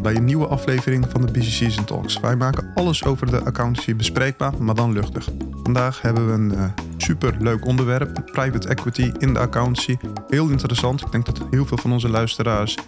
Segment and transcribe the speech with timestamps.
[0.00, 2.20] bij een nieuwe aflevering van de Busy Season Talks.
[2.20, 5.28] Wij maken alles over de accountancy bespreekbaar, maar dan luchtig.
[5.62, 6.64] Vandaag hebben we een uh,
[6.96, 9.96] super leuk onderwerp, private equity in de accountancy.
[10.28, 11.00] Heel interessant.
[11.00, 12.78] Ik denk dat heel veel van onze luisteraars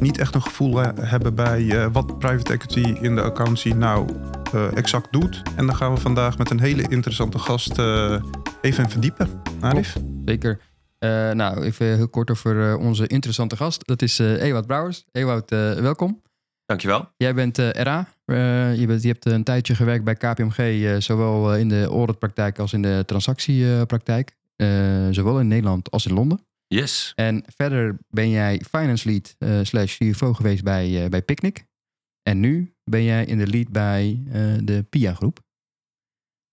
[0.00, 4.08] niet echt een gevoel hebben bij uh, wat private equity in de accountancy nou
[4.74, 5.42] exact doet.
[5.56, 7.78] En dan gaan we vandaag met een hele interessante gast
[8.60, 9.28] even verdiepen.
[9.60, 9.96] Arif?
[10.24, 10.60] Zeker.
[11.34, 13.86] Nou, even heel kort over onze interessante gast.
[13.86, 15.04] Dat is uh, Ewout Brouwers.
[15.12, 16.22] Ewout, welkom.
[16.72, 17.12] Dankjewel.
[17.16, 18.08] Jij bent RA.
[18.72, 22.82] je, bent, je hebt een tijdje gewerkt bij KPMG, zowel in de auditpraktijk als in
[22.82, 24.36] de transactiepraktijk.
[25.10, 26.46] zowel in Nederland als in Londen.
[26.66, 27.12] Yes.
[27.14, 29.36] En verder ben jij finance lead
[29.66, 31.66] slash CFO geweest bij, bij Picnic.
[32.22, 34.22] En nu ben jij in de lead bij
[34.64, 35.40] de PIA groep.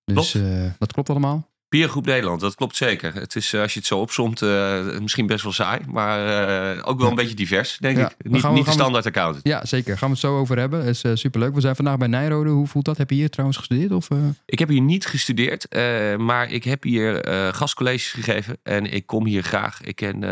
[0.04, 0.38] Dus
[0.78, 1.49] dat klopt allemaal.
[1.70, 3.14] Peergroep Nederland, dat klopt zeker.
[3.14, 6.88] Het is, eh, als je het zo opzomt, uh, misschien best wel saai, maar uh,
[6.88, 8.16] ook wel een beetje divers, denk ik.
[8.18, 9.48] Niet, we, niet de standaard we, accountant.
[9.48, 9.98] Ja, zeker.
[9.98, 10.84] Gaan we het zo over hebben.
[10.84, 11.54] is uh, superleuk.
[11.54, 12.50] We zijn vandaag bij Nijrode.
[12.50, 12.98] Hoe voelt dat?
[12.98, 13.92] Heb je hier trouwens gestudeerd?
[13.92, 14.08] Of,
[14.46, 15.68] Ik heb hier niet gestudeerd,
[16.18, 19.82] maar ik heb hier gastcolleges gegeven en ik kom hier graag.
[19.82, 20.24] Ik ken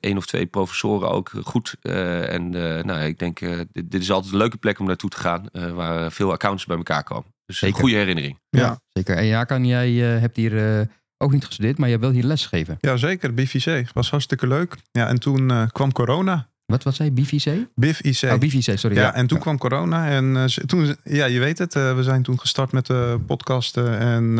[0.00, 1.74] één of twee professoren ook goed.
[1.82, 2.50] en
[2.86, 6.12] nou, ik denk, dit, dit, is altijd een leuke plek om naartoe te gaan, waar
[6.12, 7.38] veel accountants bij elkaar komen.
[7.50, 8.38] Dus een goede herinnering.
[8.50, 9.16] Ja, zeker.
[9.16, 12.24] En ja, kan jij uh, hebt hier uh, ook niet gestudeerd, maar je wil hier
[12.24, 12.78] les geven.
[12.80, 13.34] Ja, zeker.
[13.34, 13.88] BVC.
[13.92, 14.76] Was hartstikke leuk.
[14.92, 16.48] Ja, en toen uh, kwam corona.
[16.66, 17.22] Wat, wat zei je?
[17.22, 17.66] BVC?
[17.74, 18.22] BIF-IC.
[18.22, 18.96] Oh, BVC, sorry.
[18.96, 19.14] Ja, ja.
[19.14, 20.08] en toen kwam corona.
[20.08, 24.36] En toen, ja, je weet het, we zijn toen gestart met de podcasten en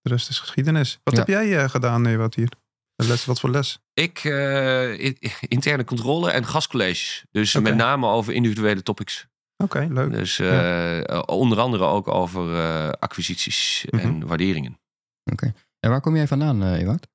[0.00, 0.98] de rest is geschiedenis.
[1.02, 2.48] Wat heb jij gedaan, nee, wat hier?
[2.96, 3.78] Les, wat voor les?
[3.94, 4.24] Ik,
[5.48, 7.24] interne controle en gastcolleges.
[7.30, 7.70] Dus okay.
[7.70, 9.26] met name over individuele topics.
[9.64, 10.12] Oké, leuk.
[10.12, 14.08] Dus uh, onder andere ook over uh, acquisities mm -hmm.
[14.08, 14.78] en waarderingen.
[15.32, 15.52] Oké.
[15.80, 17.06] En waar kom jij vandaan, uh, Ewout?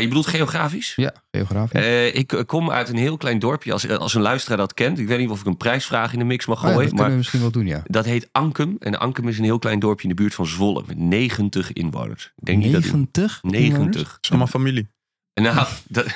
[0.00, 0.92] je bedoelt geografisch?
[0.96, 2.12] Ja, geografisch.
[2.12, 4.98] ik kom uit een heel klein dorpje, als, als een luisteraar dat kent.
[4.98, 6.76] Ik weet niet of ik een prijsvraag in de mix mag gooien.
[6.76, 7.82] Oh ja, dat kunnen we misschien wel doen, ja.
[7.86, 8.76] Dat heet Ankum.
[8.78, 10.82] En Ankum is een heel klein dorpje in de buurt van Zwolle.
[10.86, 12.32] Met 90 inwoners.
[12.36, 13.40] Ik denk 90?
[13.42, 14.12] Dat 90.
[14.12, 14.88] Het is allemaal familie.
[15.34, 16.06] Nou, dat,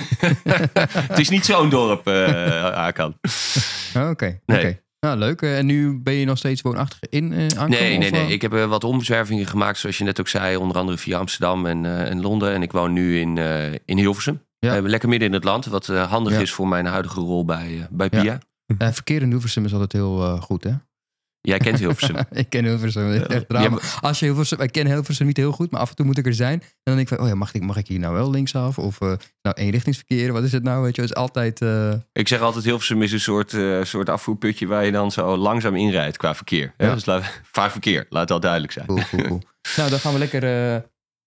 [1.08, 2.26] het is niet zo'n dorp, uh,
[2.74, 3.18] Hakan.
[3.94, 4.58] Oké, okay, nee.
[4.58, 4.84] Okay.
[5.06, 5.42] Nou, leuk.
[5.42, 7.64] Eh, en nu ben je nog steeds woonachtig in uh?
[7.66, 8.26] Nee, nee, nee.
[8.26, 8.30] Eh?
[8.30, 10.56] Ik heb wat omzwervingen gemaakt, zoals je net ook zei.
[10.56, 12.52] Onder andere via Amsterdam en, en Londen.
[12.52, 13.38] En ik woon nu in,
[13.84, 14.44] in Hilversum.
[14.58, 14.80] Ja.
[14.80, 15.66] lekker midden in het land.
[15.66, 16.40] Wat handig ja.
[16.40, 18.38] is voor mijn huidige rol bij, bij PIA.
[18.78, 18.92] Ja.
[18.92, 20.72] verkeer in Hilversum is altijd heel goed, hè?
[21.46, 22.16] Jij kent Hilversum.
[22.30, 23.12] ik ken Hilversum.
[23.12, 26.06] Echt ja, Als je Hilversum, ik ken Hilversum niet heel goed, maar af en toe
[26.06, 26.60] moet ik er zijn.
[26.60, 28.78] En dan denk ik van, oh ja, mag ik, mag ik hier nou wel linksaf?
[28.78, 29.12] Of uh,
[29.42, 30.32] nou eenrichtingsverkeer?
[30.32, 30.82] Wat is het nou?
[30.82, 31.60] Weet je, het is altijd...
[31.60, 31.92] Uh...
[32.12, 35.76] Ik zeg altijd, Hilversum is een soort, uh, soort afvoerputje waar je dan zo langzaam
[35.76, 36.74] inrijdt qua verkeer.
[36.76, 36.94] Ja.
[36.94, 38.86] Dus laat, vaar verkeer, laat dat duidelijk zijn.
[38.86, 39.42] Cool, cool, cool.
[39.76, 40.42] nou, dan gaan we lekker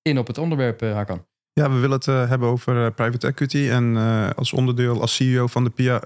[0.02, 1.26] in op het onderwerp, Hakan.
[1.54, 3.70] Ja, we willen het hebben over private equity.
[3.70, 3.96] En
[4.36, 6.02] als onderdeel, als CEO van de PIA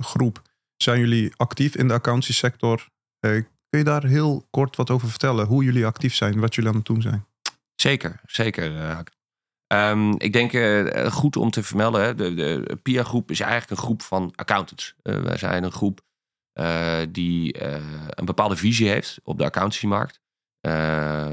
[0.00, 0.42] groep,
[0.76, 2.92] zijn jullie actief in de accountancy sector.
[3.24, 5.46] Kun je daar heel kort wat over vertellen?
[5.46, 7.26] Hoe jullie actief zijn, wat jullie aan het doen zijn?
[7.74, 8.72] Zeker, zeker.
[8.72, 8.98] Uh,
[9.90, 14.02] um, ik denk uh, goed om te vermelden, de, de PIA-groep is eigenlijk een groep
[14.02, 14.94] van accountants.
[15.02, 16.00] Uh, wij zijn een groep
[17.08, 17.64] die
[18.08, 20.20] een bepaalde visie heeft op de accountancymarkt.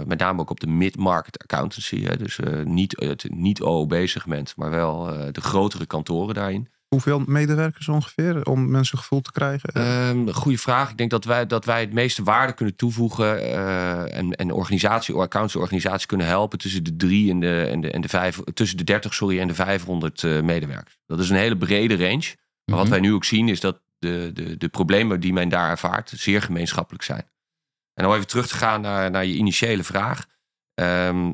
[0.08, 2.04] met name ook op de mid-market accountancy.
[2.04, 6.70] Hè, dus niet het niet-OOB-segment, maar wel de grotere kantoren daarin.
[6.96, 9.82] Hoeveel medewerkers ongeveer om mensen gevoel te krijgen?
[10.08, 10.90] Um, goede vraag.
[10.90, 15.14] Ik denk dat wij, dat wij het meeste waarde kunnen toevoegen uh, en, en organisatie,
[15.14, 18.84] accountantsorganisatie kunnen helpen tussen de drie en de, en de, en de vijf, tussen de
[18.84, 20.98] 30 sorry, en de 500 uh, medewerkers.
[21.06, 22.36] Dat is een hele brede range.
[22.66, 25.70] Maar wat wij nu ook zien is dat de, de, de problemen die men daar
[25.70, 27.30] ervaart zeer gemeenschappelijk zijn.
[27.94, 30.26] En om even terug te gaan naar, naar je initiële vraag.
[30.74, 31.34] Um, uh,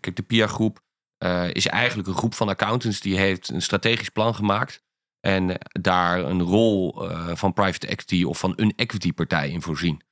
[0.00, 0.80] kijk, de PIA-groep
[1.22, 4.82] uh, is eigenlijk een groep van accountants die heeft een strategisch plan gemaakt.
[5.20, 10.02] En daar een rol uh, van private equity of van een equity partij in voorzien.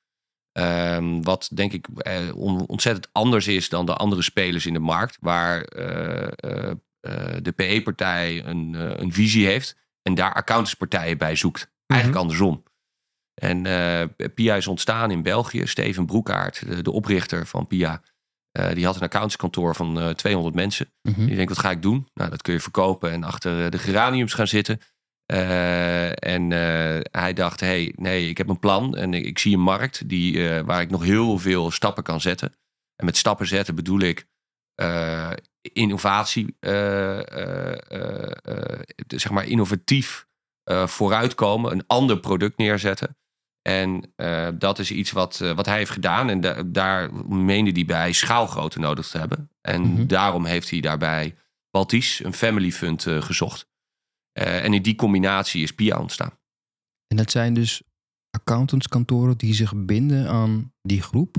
[0.52, 2.37] Um, wat denk ik uh,
[2.67, 5.17] ontzettend anders is dan de andere spelers in de markt.
[5.20, 5.61] Waar
[7.43, 11.70] de PE-partij een, een visie heeft en daar accountantspartijen bij zoekt.
[11.87, 12.49] Eigenlijk mm -hmm.
[12.49, 12.64] andersom.
[13.35, 13.62] En
[14.35, 15.67] PIA is ontstaan in België.
[15.67, 18.02] Steven Broekaert, de, de oprichter van PIA,
[18.58, 20.93] uh, die had een accountskantoor van uh, eh, 200 mensen.
[21.02, 21.26] Mm -hmm.
[21.26, 22.08] Die denkt, wat ga ik doen?
[22.14, 24.81] Nou, dat kun je verkopen en achter eh, de geraniums gaan zitten.
[25.32, 26.50] Uh, en
[27.11, 30.62] hij dacht, hey, nee, ik heb een plan en ik, ik zie een markt die,
[30.62, 32.55] waar ik nog heel veel stappen kan zetten.
[32.97, 34.26] En met stappen zetten bedoel ik
[35.73, 36.56] innovatie,
[39.06, 40.26] zeg maar innovatief
[40.85, 43.17] vooruitkomen, een ander product neerzetten.
[43.62, 46.29] En uh, dat is iets wat, uh, wat hij heeft gedaan.
[46.31, 49.51] En da daar meende hij bij schaalgrootte nodig te hebben.
[49.61, 50.07] En mm -hmm.
[50.07, 51.35] daarom heeft hij daarbij
[51.71, 53.69] Balties, een family fund, uh, gezocht.
[54.33, 56.39] en in die combinatie is PIA ontstaan.
[57.07, 57.83] En dat zijn dus
[58.31, 61.37] accountantskantoren die zich binden aan die groep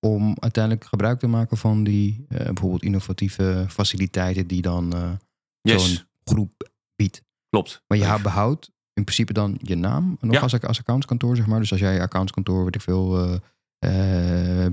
[0.00, 5.12] om uiteindelijk gebruik te maken van die eh, bijvoorbeeld innovatieve faciliteiten die dan eh,
[5.60, 7.22] Yes, zo'n groep biedt.
[7.48, 7.82] klopt.
[7.86, 10.40] Maar je behoudt in principe dan je naam nog Ja.
[10.40, 11.60] als, als accountskantoor, zeg maar.
[11.60, 13.34] Dus als jij accountskantoor, weet ik veel, eh
[13.78, 14.66] eh,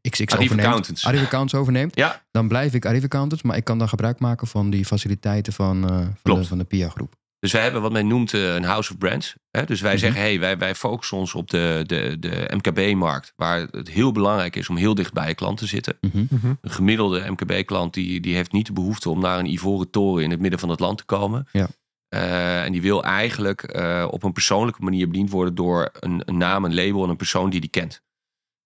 [0.00, 1.04] XX Arrive overneemt, Accountants.
[1.04, 2.22] Arrive Accountants overneemt, Ja.
[2.30, 5.88] dan blijf ik Arrive Accountants, maar ik kan dan gebruik maken van die faciliteiten van,
[5.90, 7.14] eh, van, de, van de PIA groep.
[7.38, 9.34] Dus wij hebben wat men noemt een house of brands.
[9.50, 9.64] Hè?
[9.64, 10.00] Dus wij Mhm.
[10.00, 13.32] zeggen, hey, wij, wij focussen ons op de, de, de MKB-markt.
[13.36, 15.96] Waar het heel belangrijk is om heel dicht bij je klant te zitten.
[16.00, 16.24] Mhm.
[16.30, 16.46] Mhm.
[16.60, 20.30] Een gemiddelde MKB-klant die, die heeft niet de behoefte om naar een ivoren toren in
[20.30, 21.46] het midden van het land te komen.
[21.52, 21.68] Ja.
[22.08, 26.36] Eh, en die wil eigenlijk eh, op een persoonlijke manier bediend worden door een, een
[26.36, 28.02] naam, een label en een persoon die die kent.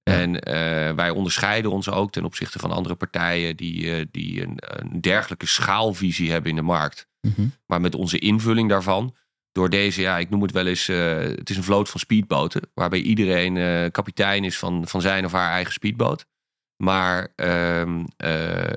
[0.02, 0.12] Ja.
[0.12, 5.00] En eh, wij onderscheiden ons ook ten opzichte van andere partijen die, die een, een
[5.00, 7.08] dergelijke schaalvisie hebben in de markt.
[7.20, 7.48] Mhm.
[7.66, 9.16] Maar met onze invulling daarvan,
[9.52, 12.62] door deze, ja, ik noem het wel eens, het is een vloot van speedboten.
[12.74, 16.26] Waarbij iedereen kapitein is van, van zijn of haar eigen speedboot.
[16.80, 18.74] Maar ehm, eh, eh,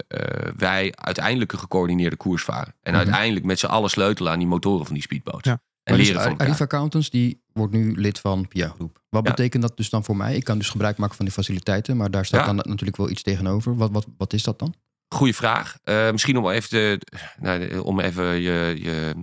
[0.57, 2.75] wij uiteindelijk een gecoördineerde koers varen.
[2.81, 3.01] En Mhm.
[3.01, 5.45] uiteindelijk met z'n allen sleutelen aan die motoren van die speedboot.
[5.45, 5.61] Ja.
[5.83, 6.47] En dus leren van elkaar.
[6.47, 9.01] Arrive Accountants, die wordt nu lid van PIA groep.
[9.09, 9.29] Wat Ja.
[9.29, 10.35] betekent dat dus dan voor mij?
[10.35, 12.45] Ik kan dus gebruik maken van die faciliteiten, maar daar staat Ja.
[12.45, 13.75] dan natuurlijk wel iets tegenover.
[13.75, 14.73] Wat, wat, wat is dat dan?
[15.15, 15.77] Goeie vraag.
[15.83, 16.99] Eh, misschien om even, de,
[17.39, 19.13] nou, om even je, je,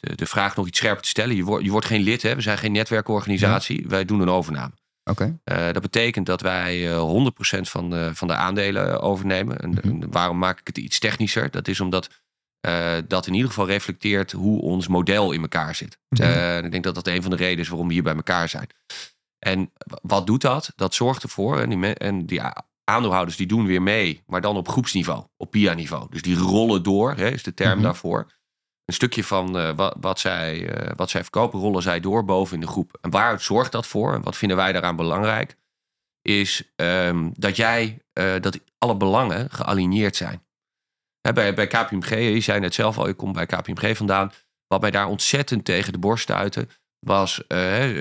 [0.00, 1.36] de, de vraag nog iets scherper te stellen.
[1.36, 2.34] Je, wordt je wordt geen lid, hè?
[2.34, 3.84] we zijn geen netwerkorganisatie.
[3.88, 4.72] Wij doen een overname.
[5.10, 5.38] Oké.
[5.44, 9.58] Eh, dat betekent dat wij eh 100% van de, van de aandelen overnemen.
[9.60, 9.78] En, Mhm.
[9.88, 11.50] en waarom maak ik het iets technischer?
[11.50, 12.08] Dat is omdat
[12.60, 15.98] eh, dat in ieder geval reflecteert hoe ons model in elkaar zit.
[16.08, 18.14] Eh, en ik denk dat dat een van de redenen is waarom we hier bij
[18.14, 18.66] elkaar zijn.
[19.38, 19.72] En
[20.02, 20.72] wat doet dat?
[20.76, 22.40] Dat zorgt ervoor, en die, me- en die
[22.84, 26.06] aandeelhouders die doen weer mee, maar dan op groepsniveau, op PIA-niveau.
[26.10, 27.82] Dus die rollen door, hè, is de term Mhm.
[27.82, 28.26] daarvoor.
[28.84, 32.54] Een stukje van eh, wat, wat, zij, eh, wat zij verkopen, rollen zij door boven
[32.54, 32.98] in de groep.
[33.00, 34.14] En waar zorgt dat voor?
[34.14, 35.56] En wat vinden wij daaraan belangrijk?
[36.22, 40.42] Is ehm, dat jij, eh, dat alle belangen gealigneerd zijn.
[41.34, 44.32] Bij, bij KPMG, je zei net zelf al, je komt bij KPMG vandaan.
[44.66, 47.42] Wat mij daar ontzettend tegen de borst stuitte, was,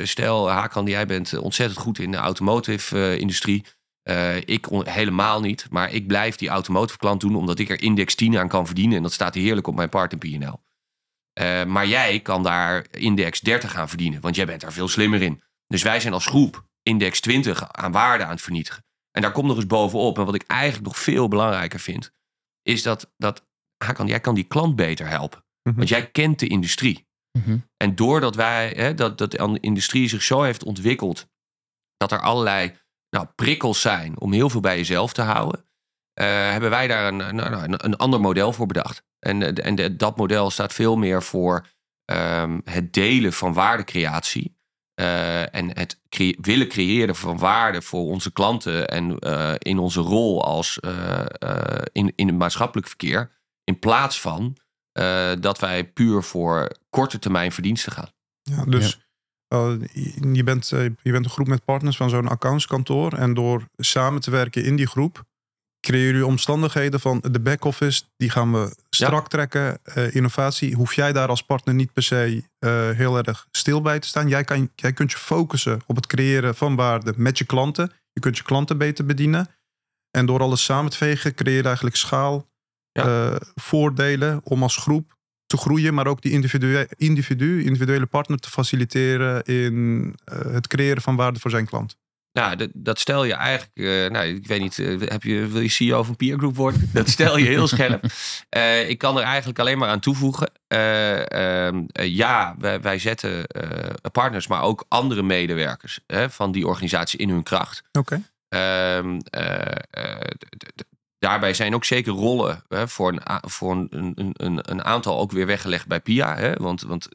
[0.04, 3.66] stel Hakan, jij bent ontzettend goed in de automotive-industrie.
[4.04, 8.16] Eh, ik helemaal niet, maar ik blijf die automotive klant doen omdat ik er index
[8.16, 8.98] 10 aan kan verdienen.
[8.98, 10.62] En dat staat heerlijk op mijn part in PNL.
[11.34, 15.22] Eh, maar jij kan daar index 30 aan verdienen, want jij bent daar veel slimmer
[15.22, 15.44] in.
[15.68, 18.86] Dus wij zijn als groep index 20 aan waarde aan het vernietigen.
[19.12, 20.18] En daar komt nog eens bovenop.
[20.18, 22.14] En wat ik eigenlijk nog veel belangrijker vind,
[22.62, 23.48] is dat, dat
[23.84, 25.44] Hakan, jij kan die klant beter helpen.
[25.64, 25.78] Mhm.
[25.78, 27.08] Want jij kent de industrie.
[27.38, 27.58] Mhm.
[27.78, 31.30] En doordat wij, hè, dat, dat de industrie zich zo heeft ontwikkeld,
[31.98, 32.78] dat er allerlei
[33.10, 35.66] nou, prikkels zijn om heel veel bij jezelf te houden,
[36.14, 39.04] eh, hebben wij daar een, een, een, een ander model voor bedacht.
[39.24, 41.68] En, eh, en de- dat model staat veel meer voor
[42.06, 44.62] ehm, het delen van waardecreatie.
[44.94, 50.00] eh, en het cre- willen creëren van waarde voor onze klanten en eh, in onze
[50.00, 53.32] rol als eh, eh, in, in het maatschappelijk verkeer.
[53.64, 54.58] In plaats van
[54.92, 58.10] eh, dat wij puur voor korte termijn verdiensten gaan.
[58.42, 59.00] Ja, dus
[60.36, 60.68] je, bent,
[61.02, 63.14] je bent een groep met partners van zo'n accountskantoor.
[63.14, 65.24] En door samen te werken in die groep,
[65.84, 68.04] creëer je omstandigheden van de back-office.
[68.18, 69.80] Die gaan we strak trekken.
[69.84, 74.00] Eh, innovatie, hoef jij daar als partner niet per se eh, heel erg stil bij
[74.00, 74.28] te staan.
[74.28, 77.92] Jij, kan, jij kunt je focussen op het creëren van waarde met je klanten.
[78.14, 79.48] Je kunt je klanten beter bedienen.
[80.12, 82.52] En door alles samen te vegen, creëer je eigenlijk schaal,
[82.92, 83.04] Ja.
[83.32, 88.50] eh, voordelen om als groep te groeien, maar ook die individue, individu, individuele partner te
[88.50, 90.16] faciliteren in
[90.48, 91.96] het creëren van waarde voor zijn klant.
[92.34, 95.62] Nou, dat, dat stel je eigenlijk, eh, nou, ik weet niet, eh, heb je, wil
[95.62, 96.90] je CEO van Peer Group worden?
[96.94, 98.06] Dat stel je heel scherp.
[98.50, 100.52] Eh, ik kan er eigenlijk alleen maar aan toevoegen.
[100.68, 103.46] Eh, ehm, eh, ja, wij, wij zetten
[104.12, 107.84] partners, maar ook andere medewerkers hè, van die organisatie in hun kracht.
[107.92, 108.22] Oké.
[108.50, 110.30] Ehm, eh, eh,
[111.20, 115.46] daarbij zijn ook zeker rollen hè, voor, een, voor een, een, een, aantal ook weer
[115.46, 116.36] weggelegd bij PIA.
[116.36, 117.08] Hè, want want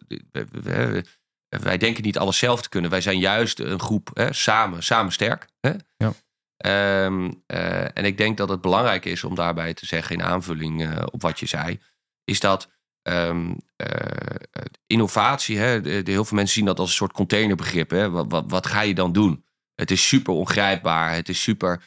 [0.62, 1.04] we-
[1.48, 2.90] wij denken niet alles zelf te kunnen.
[2.90, 5.48] Wij zijn juist een groep hè, samen, samen sterk.
[5.60, 5.72] Hè?
[5.96, 6.12] Ja.
[6.58, 10.82] Ehm, eh, en ik denk dat het belangrijk is om daarbij te zeggen, in aanvulling
[10.84, 11.80] eh, op wat je zei,
[12.24, 12.70] is dat
[13.02, 17.90] ehm, eh, innovatie, hè, de, de- heel veel mensen zien dat als een soort containerbegrip.
[17.90, 18.10] Hè?
[18.10, 19.44] Wat, wat, wat ga je dan doen?
[19.74, 21.14] Het is super ongrijpbaar.
[21.14, 21.82] Het is super.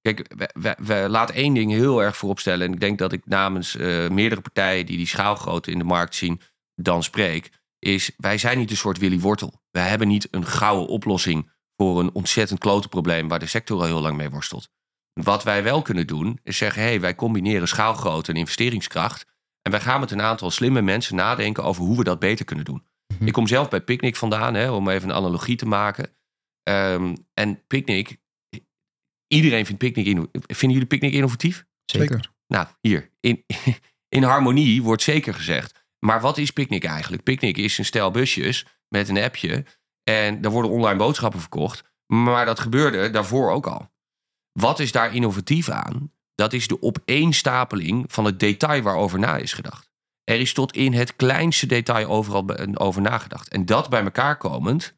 [0.00, 2.66] Kijk, we, we, we laten één ding heel erg voorop stellen.
[2.66, 3.76] En ik denk dat ik namens
[4.08, 6.40] meerdere partijen die die schaalgrootte in de markt zien,
[6.74, 7.50] dan spreek.
[7.80, 9.62] Is wij zijn niet een soort Willy Wortel.
[9.70, 13.84] Wij hebben niet een gouden oplossing voor een ontzettend klote probleem waar de sector al
[13.84, 14.70] heel lang mee worstelt.
[15.12, 19.26] Wat wij wel kunnen doen, is zeggen: hé, hey, wij combineren schaalgrootte en investeringskracht.
[19.62, 22.64] En wij gaan met een aantal slimme mensen nadenken over hoe we dat beter kunnen
[22.64, 22.86] doen.
[23.14, 23.26] Mhm.
[23.26, 26.16] Ik kom zelf bij Picnic vandaan, hè, om even een analogie te maken.
[26.62, 28.18] Ehm, en Picnic,
[29.26, 30.42] iedereen vindt Picnic innovatief.
[30.46, 31.66] Vinden jullie Picnic innovatief?
[31.84, 32.32] Zeker.
[32.46, 33.10] Nou, hier.
[33.20, 33.44] In,
[34.16, 35.79] in harmonie wordt zeker gezegd.
[36.00, 37.22] Maar wat is Picnic eigenlijk?
[37.22, 39.64] Picnic is een stel busjes met een appje.
[40.02, 41.84] En daar worden online boodschappen verkocht.
[42.06, 43.90] Maar dat gebeurde daarvoor ook al.
[44.52, 46.12] Wat is daar innovatief aan?
[46.34, 49.90] Dat is de opeenstapeling van het detail waarover na is gedacht.
[50.24, 53.48] Er is tot in het kleinste detail overal over nagedacht.
[53.48, 54.96] En dat bij elkaar komend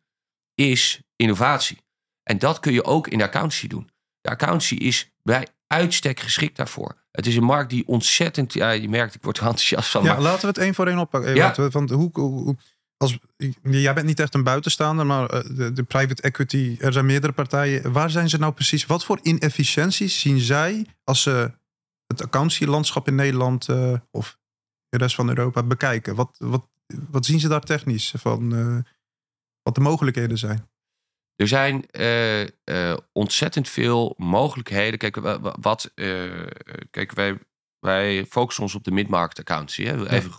[0.55, 1.83] is innovatie.
[2.23, 3.91] En dat kun je ook in de accountancy doen.
[4.21, 7.02] De accountancy is bij uitstek geschikt daarvoor.
[7.13, 8.53] Het is een markt die ontzettend...
[8.53, 10.05] Ja, je merkt, ik word er enthousiast van.
[10.05, 11.35] Ja, maar laten we het één voor één oppakken.
[11.35, 11.69] Ja.
[11.71, 12.57] Want hoe,
[12.97, 13.19] als,
[13.63, 17.33] jij bent niet echt een buitenstaander, maar eh, de, de private equity, er zijn meerdere
[17.33, 17.93] partijen.
[17.93, 18.87] Waar zijn ze nou precies?
[18.87, 21.53] Wat voor inefficiënties zien zij als ze
[22.07, 24.39] het accountancy-landschap in Nederland eh, of
[24.89, 26.15] de rest van Europa bekijken?
[26.15, 26.69] Wat, wat,
[27.11, 28.93] wat zien ze daar technisch van eh,
[29.63, 30.71] wat de mogelijkheden zijn?
[31.37, 34.99] Er zijn eh, eh, ontzettend veel mogelijkheden.
[34.99, 36.47] Kijk, wa- wa- wat, eh,
[36.91, 37.39] kijk wij,
[37.79, 39.85] wij focussen ons op de mid-market accountancy.
[39.85, 40.09] Hè.
[40.11, 40.33] Even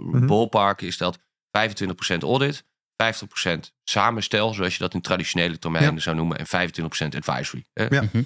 [0.00, 0.26] Mhm.
[0.26, 1.18] ballpark is dat
[1.50, 2.64] 25% audit,
[2.96, 6.00] 50% samenstel, zoals je dat in traditionele termijnen Ja.
[6.00, 7.64] zou noemen, en 25% advisory.
[7.72, 7.84] Hè.
[7.88, 8.02] Ja.
[8.02, 8.22] Mhm.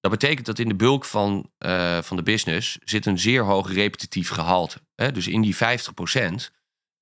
[0.00, 3.72] Dat betekent dat in de bulk van, eh, van de business zit een zeer hoog
[3.72, 4.78] repetitief gehalte.
[4.94, 5.12] Hè?
[5.12, 6.52] Dus in die 50%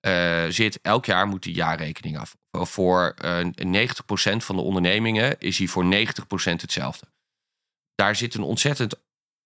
[0.02, 2.36] eh, zit elk jaar moet die jaarrekening af.
[2.50, 7.06] Voor eh 90% van de ondernemingen is die voor 90% hetzelfde.
[7.94, 8.94] Daar zit een ontzettend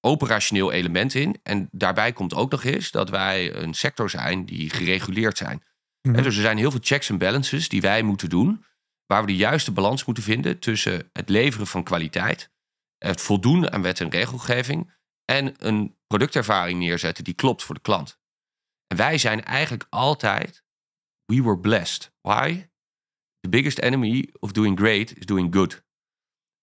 [0.00, 1.40] operationeel element in.
[1.42, 5.62] En daarbij komt ook nog eens dat wij een sector zijn die gereguleerd zijn.
[6.02, 6.22] Mhm.
[6.22, 8.64] Dus er zijn heel veel checks en balances die wij moeten doen.
[9.06, 12.50] Waar we de juiste balans moeten vinden tussen het leveren van kwaliteit,
[12.98, 14.92] het voldoen aan wet en regelgeving
[15.24, 18.18] en een productervaring neerzetten die klopt voor de klant.
[18.86, 20.62] En wij zijn eigenlijk altijd,
[21.24, 22.12] we were blessed.
[22.20, 22.66] Why?
[23.40, 25.84] The biggest enemy of doing great is doing good.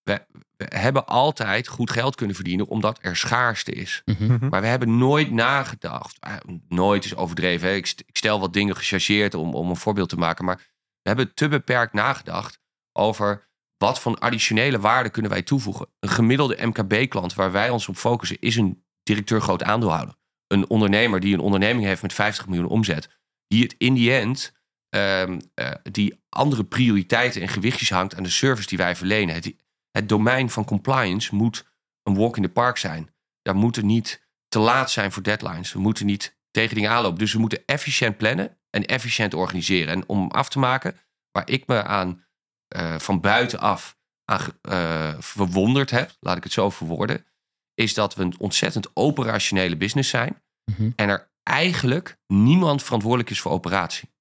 [0.02, 0.26] We,
[0.56, 4.02] we hebben altijd goed geld kunnen verdienen omdat er schaarste is.
[4.04, 4.24] Mhm.
[4.32, 4.48] Mhm.
[4.48, 6.18] Maar we hebben nooit nagedacht.
[6.20, 6.36] eh,
[6.68, 7.68] Nooit is overdreven.
[7.68, 7.74] Hè.
[7.74, 10.44] Ik, st- ik stel wat dingen gechargeerd om, om een voorbeeld te maken.
[10.44, 10.56] Maar
[11.02, 12.58] we hebben te beperkt nagedacht
[12.92, 15.86] over wat voor additionele waarde kunnen wij toevoegen.
[16.00, 20.14] Een gemiddelde MKB-klant waar wij ons op focussen is een directeur groot aandeelhouder.
[20.54, 23.08] Een ondernemer die een onderneming heeft met 50 miljoen omzet.
[23.46, 24.52] Die het in die end,
[24.88, 29.34] ehm, eh, die andere prioriteiten en gewichtjes hangt aan de service die wij verlenen.
[29.34, 29.54] Het,
[29.90, 31.64] het domein van compliance moet
[32.02, 33.14] een walk in the park zijn.
[33.42, 35.72] Daar moeten niet te laat zijn voor deadlines.
[35.72, 37.18] We moeten niet tegen dingen aanlopen.
[37.18, 39.94] Dus we moeten efficiënt plannen en efficiënt organiseren.
[39.94, 40.98] En om af te maken,
[41.30, 42.24] waar ik me aan
[42.68, 47.26] eh, van buitenaf aan eh, verwonderd heb, laat ik het zo verwoorden,
[47.74, 50.42] is dat we een ontzettend operationele business zijn.
[50.64, 50.90] Mhm.
[50.96, 54.12] En er eigenlijk niemand verantwoordelijk is voor operatie.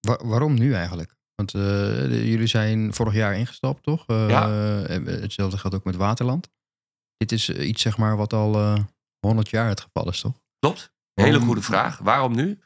[0.00, 1.14] Wa- waarom nu eigenlijk?
[1.34, 4.06] Want eh, de- jullie zijn vorig jaar ingestapt, toch?
[4.06, 4.48] Eh, Ja.
[4.86, 6.50] eh, Hetzelfde geldt ook met Waterland.
[7.16, 8.78] Dit is iets, zeg maar, wat al eh
[9.26, 10.40] 100 jaar het geval is, toch?
[10.58, 10.92] Klopt?
[11.14, 11.98] Hele goede vraag.
[11.98, 12.58] Waarom nu?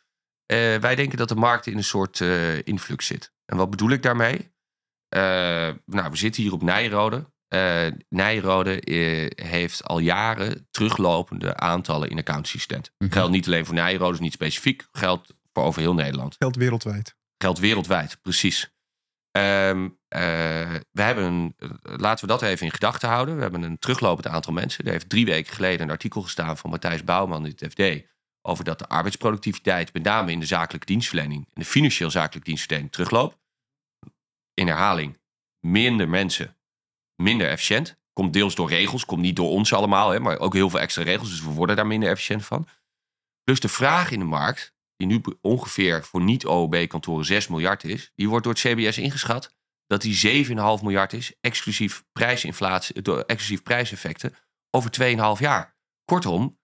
[0.81, 2.21] Wij denken dat de markt in een soort
[2.65, 3.33] influx zit.
[3.45, 4.51] En wat bedoel ik daarmee?
[5.85, 7.31] Nou, we zitten hier op Nijrode.
[7.49, 12.81] Eh Nijrode eh, heeft al jaren teruglopende aantallen in accountsysteem.
[12.99, 13.13] Mhm.
[13.13, 14.87] Geldt niet alleen voor Nijrode, is niet specifiek.
[14.93, 16.37] Geldt voor over heel Nederland.
[16.39, 17.17] Geldt wereldwijd.
[17.37, 18.73] Geldt wereldwijd, precies.
[19.31, 20.21] Ehm, eh,
[20.91, 23.37] we hebben een, laten we dat even in gedachten houden.
[23.37, 24.85] We hebben een teruglopend aantal mensen.
[24.85, 28.07] Er heeft drie weken geleden een artikel gestaan van Matthijs Bouwman in het FD.
[28.43, 32.93] Over dat de arbeidsproductiviteit, met name in de zakelijke dienstverlening en de financieel zakelijke dienstverlening,
[32.93, 33.37] terugloopt.
[34.55, 35.19] In herhaling,
[35.61, 36.57] minder mensen,
[37.23, 37.97] minder efficiënt.
[38.13, 41.03] Komt deels door regels, komt niet door ons allemaal, hè, maar ook heel veel extra
[41.03, 41.31] regels.
[41.31, 42.69] Dus we worden daar minder efficiënt van.
[43.43, 48.29] Plus de vraag in de markt, die nu ongeveer voor niet-OOB-kantoren 6 miljard is, die
[48.29, 49.57] wordt door het CBS ingeschat
[49.87, 54.35] dat die 7,5 miljard is, exclusief prijsinflatie, door exclusief prijseffecten,
[54.71, 54.91] over
[55.37, 55.77] 2,5 jaar.
[56.05, 56.59] Kortom,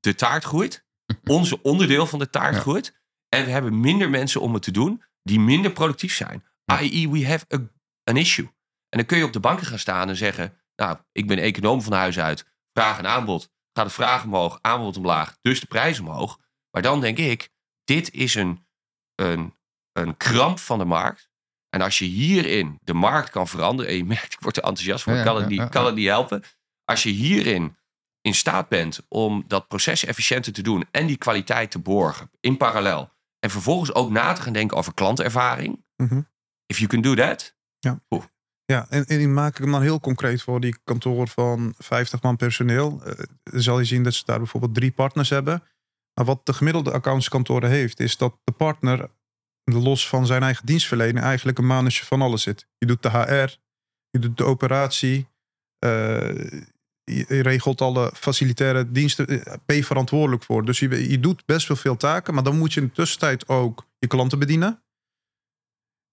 [0.00, 0.86] de taart groeit,
[1.24, 2.60] onze onderdeel van de taart Ja.
[2.60, 6.44] groeit, en we hebben minder mensen om het te doen die minder productief zijn.
[6.82, 7.58] I.e., we have a,
[8.04, 8.48] an issue.
[8.90, 11.82] En dan kun je op de banken gaan staan en zeggen, nou, ik ben econoom
[11.82, 16.00] van huis uit, vraag en aanbod, gaat de vraag omhoog, aanbod omlaag, dus de prijs
[16.00, 16.38] omhoog.
[16.70, 17.50] Maar dan denk ik,
[17.84, 18.66] dit is een,
[19.14, 19.54] een,
[19.92, 21.28] een kramp van de markt.
[21.68, 25.04] En als je hierin de markt kan veranderen, en je merkt, ik word er enthousiast
[25.04, 25.86] van, Ja, kan, het niet, ja, kan ja.
[25.86, 26.42] het niet helpen.
[26.84, 27.76] Als je hierin
[28.20, 32.56] in staat bent om dat proces efficiënter te doen en die kwaliteit te borgen in
[32.56, 33.12] parallel.
[33.38, 35.84] En vervolgens ook na te gaan denken over klantervaring.
[35.96, 36.22] Mhm.
[36.66, 37.56] If you can do that.
[37.78, 38.00] Ja,
[38.70, 42.36] en, en die maak ik hem dan heel concreet voor die kantoor van 50 man
[42.36, 43.02] personeel.
[43.04, 45.62] Eh, dan zal je zien dat ze daar bijvoorbeeld drie partners hebben.
[46.14, 49.10] Maar wat de gemiddelde accountskantoren heeft, is dat de partner
[49.64, 52.66] los van zijn eigen dienstverlening eigenlijk een mannetje van alles zit.
[52.78, 53.56] Je doet de HR,
[54.10, 55.28] je doet de operatie,
[55.84, 55.90] uh,
[57.04, 60.64] je regelt alle facilitaire diensten, eh, ben je verantwoordelijk voor.
[60.64, 63.48] Dus je, je doet best wel veel taken, maar dan moet je in de tussentijd
[63.48, 64.82] ook je klanten bedienen.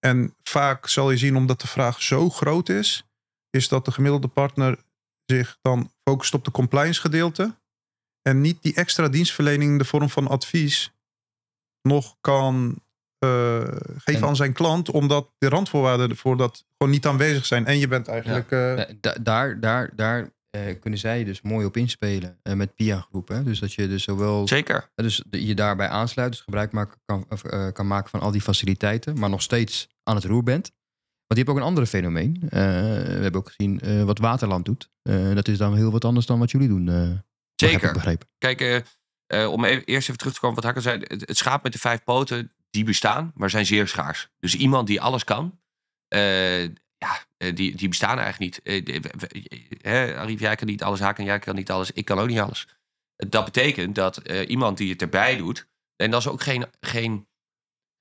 [0.00, 3.04] En vaak zal je zien, omdat de vraag zo groot is,
[3.50, 4.78] is dat de gemiddelde partner
[5.26, 7.54] zich dan focust op de compliance gedeelte
[8.22, 10.92] en niet die extra dienstverlening in de vorm van advies
[11.82, 12.82] nog kan
[13.24, 13.62] uh,
[13.96, 17.66] geven aan zijn klant, omdat de randvoorwaarden voor dat gewoon niet aanwezig zijn.
[17.66, 18.50] En je bent eigenlijk.
[18.50, 18.82] Uh...
[19.20, 20.30] daar, daar, daar
[20.66, 23.44] uh, kunnen zij dus mooi op inspelen met PIA groepen.
[23.44, 24.48] Dus dat je dus zowel.
[24.48, 24.90] Zeker.
[24.94, 27.26] dus je daarbij aansluit, dus gebruik maken, kan,
[27.72, 30.72] kan maken van al die faciliteiten, maar nog steeds aan het roer bent.
[31.26, 32.36] Want je hebt ook een andere fenomeen.
[32.40, 32.56] we
[33.20, 34.90] hebben ook gezien wat Waterland doet.
[35.34, 37.22] dat is dan heel wat anders dan wat jullie doen.
[37.54, 38.18] Zeker.
[38.38, 38.84] Kijk,
[39.28, 40.98] om even, eerst even terug te komen wat Hakker zei.
[41.02, 44.28] Het, het schaap met de vijf poten, die bestaan, maar zijn zeer schaars.
[44.38, 45.58] Dus iemand die alles kan,
[46.14, 46.68] uh,
[46.98, 48.84] ja, eh, die, die bestaan eigenlijk niet.
[49.82, 52.40] Uh, Arif, jij kan niet alles, haken, jij kan niet alles, ik kan ook niet
[52.40, 52.68] alles.
[53.16, 57.28] Dat betekent dat iemand die het erbij doet, en dat is ook geen, geen,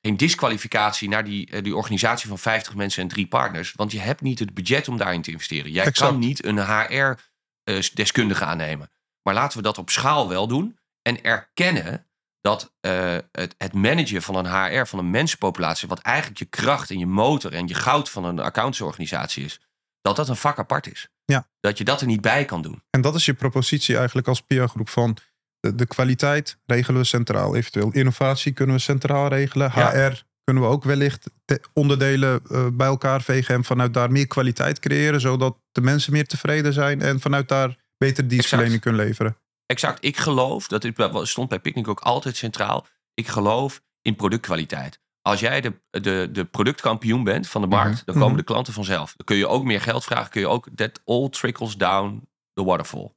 [0.02, 4.22] geen disqualificatie naar die, die organisatie van 50 mensen en drie partners, want je hebt
[4.22, 5.72] niet het budget om daarin te investeren.
[5.72, 8.92] Jij kan niet een HR-deskundige aannemen.
[9.22, 12.08] Maar laten we dat op schaal wel doen en erkennen
[12.42, 16.90] dat uh, het, het managen van een HR, van een mensenpopulatie, wat eigenlijk je kracht
[16.90, 19.62] en je motor en je goud van een accountsorganisatie is,
[20.02, 21.10] dat dat een vak apart is.
[21.26, 21.48] Ja.
[21.60, 22.82] Dat je dat er niet bij kan doen.
[22.90, 25.18] En dat is je propositie eigenlijk als PIA-groep van
[25.60, 27.56] de, de, kwaliteit regelen we centraal.
[27.56, 29.72] Eventueel innovatie kunnen we centraal regelen.
[29.72, 31.30] HR kunnen we ook wellicht
[31.74, 36.28] onderdelen uh, bij elkaar vegen en vanuit daar meer kwaliteit creëren, zodat de mensen meer
[36.28, 39.38] tevreden zijn en vanuit daar beter dienstverlening kunnen leveren.
[39.68, 40.06] Exact.
[40.06, 42.88] Ik geloof, dat stond bij Picnic ook altijd centraal.
[43.14, 45.00] Ik geloof in productkwaliteit.
[45.22, 48.06] Als jij de, de, de productkampioen bent van de markt, mhm.
[48.06, 48.38] dan komen mhm.
[48.38, 49.14] de klanten vanzelf.
[49.16, 50.30] Dan kun je ook meer geld vragen.
[50.30, 53.16] Kun je ook, that all trickles down the waterfall.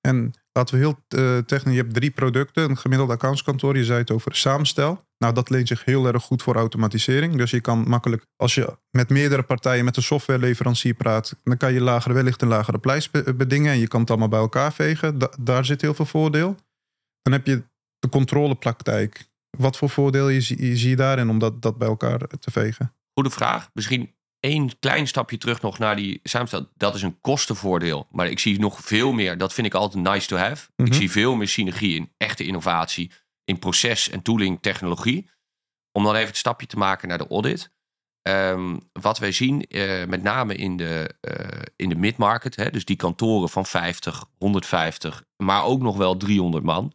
[0.00, 3.76] En laten we heel uh, technisch, je hebt drie producten, een gemiddelde accountskantoor.
[3.76, 5.04] Je zei het over samenstel.
[5.18, 7.36] Nou, dat leent zich heel erg goed voor automatisering.
[7.36, 11.72] Dus je kan makkelijk, als je met meerdere partijen, met een softwareleverancier praat, dan kan
[11.72, 15.18] je lagere, wellicht een lagere prijs bedingen en je kan het allemaal bij elkaar vegen.
[15.40, 16.56] daar zit heel veel voordeel.
[17.22, 17.62] Dan heb je
[17.98, 19.28] de controlepraktijk.
[19.50, 22.94] Wat voor voordeel je, zie je daarin om dat, dat bij elkaar te vegen?
[23.12, 23.70] Goede vraag.
[23.72, 24.13] Misschien
[24.44, 26.68] één klein stapje terug nog naar die samenstel.
[26.76, 28.06] Dat is een kostenvoordeel.
[28.10, 29.38] Maar ik zie nog veel meer.
[29.38, 30.68] Dat vind ik altijd nice to have.
[30.76, 30.94] Ik mhm.
[30.94, 33.10] zie veel meer synergie in echte innovatie.
[33.44, 35.30] In proces en tooling technologie.
[35.92, 37.72] Om dan even het stapje te maken naar de audit.
[38.28, 42.96] Um, wat wij zien, uh, met name in de, uh, in de mid-market, dus die
[42.96, 46.92] kantoren van 50, 150, maar ook nog wel 300 man,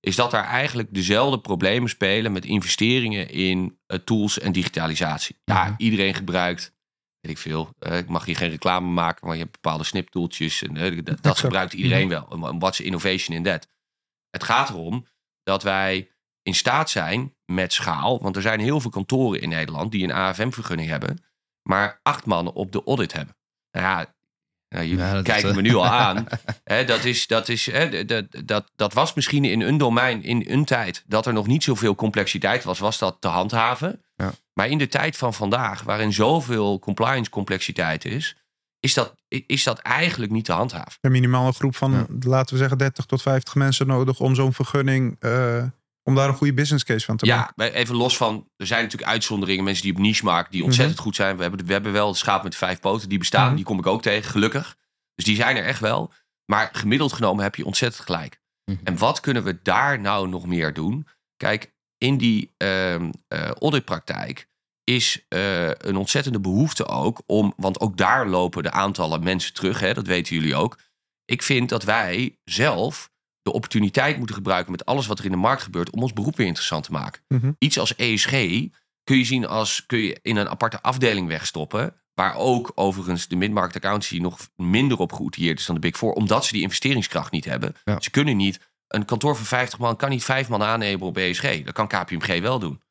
[0.00, 5.36] is dat daar eigenlijk dezelfde problemen spelen met investeringen in uh, tools en digitalisatie.
[5.44, 5.74] Ja, mhm.
[5.76, 6.72] iedereen gebruikt
[7.20, 7.74] weet ik veel.
[7.80, 10.62] Uh, ik mag hier geen reclame maken, maar je hebt bepaalde sniptoeltjes.
[10.62, 12.40] En uh, dat, dat gebruikt iedereen mhm.
[12.40, 12.58] wel.
[12.58, 13.68] What's innovation in that?
[14.30, 15.06] Het gaat erom
[15.42, 16.10] dat wij
[16.42, 18.22] in staat zijn met schaal.
[18.22, 21.24] Want er zijn heel veel kantoren in Nederland die een AFM-vergunning hebben.
[21.62, 23.36] Maar acht mannen op de audit hebben.
[23.70, 24.14] Nou ja,
[24.68, 26.26] nou, je ja, kijkt me nu al aan.
[26.64, 27.70] dat, is, dat, is,
[28.06, 31.62] dat, dat, dat was misschien in een domein, in een tijd, dat er nog niet
[31.62, 34.04] zoveel complexiteit was, was dat te handhaven.
[34.20, 34.32] Ja.
[34.52, 38.36] Maar in de tijd van vandaag, waarin zoveel compliance complexiteit is,
[38.80, 40.98] is dat, is dat eigenlijk niet te handhaven.
[41.00, 45.16] Een minimale groep van, laten we zeggen, 30 tot 50 mensen nodig om zo'n vergunning,
[45.20, 45.64] uh,
[46.02, 47.52] om daar een goede business case van te maken.
[47.56, 50.96] Ja, even los van, er zijn natuurlijk uitzonderingen, mensen die op niche markt, die ontzettend
[50.96, 51.06] mhm.
[51.06, 51.36] goed zijn.
[51.36, 53.56] We hebben, we hebben wel schaap met vijf poten, die bestaan, mhm.
[53.56, 54.76] die kom ik ook tegen, gelukkig.
[55.14, 56.12] Dus die zijn er echt wel.
[56.44, 58.40] Maar gemiddeld genomen heb je ontzettend gelijk.
[58.64, 58.78] Mhm.
[58.84, 61.06] En wat kunnen we daar nou nog meer doen?
[61.36, 63.10] Kijk, in die uh, uh,
[63.60, 64.48] auditpraktijk
[64.84, 69.80] is uh, een ontzettende behoefte ook om, want ook daar lopen de aantallen mensen terug,
[69.80, 70.78] hè, dat weten jullie ook.
[71.24, 73.10] Ik vind dat wij zelf
[73.42, 76.36] de opportuniteit moeten gebruiken met alles wat er in de markt gebeurt om ons beroep
[76.36, 77.22] weer interessant te maken.
[77.28, 77.52] Mhm.
[77.58, 78.30] Iets als ESG
[79.04, 81.94] kun je zien als kun je in een aparte afdeling wegstoppen.
[82.14, 86.12] Waar ook overigens de midmarket accountancy nog minder op geoutilleerd is dan de Big Four.
[86.12, 87.74] Omdat ze die investeringskracht niet hebben.
[87.98, 91.62] Ze kunnen niet, een kantoor van 50 man kan niet vijf man aannemen op ESG.
[91.62, 92.82] Dat kan KPMG wel doen.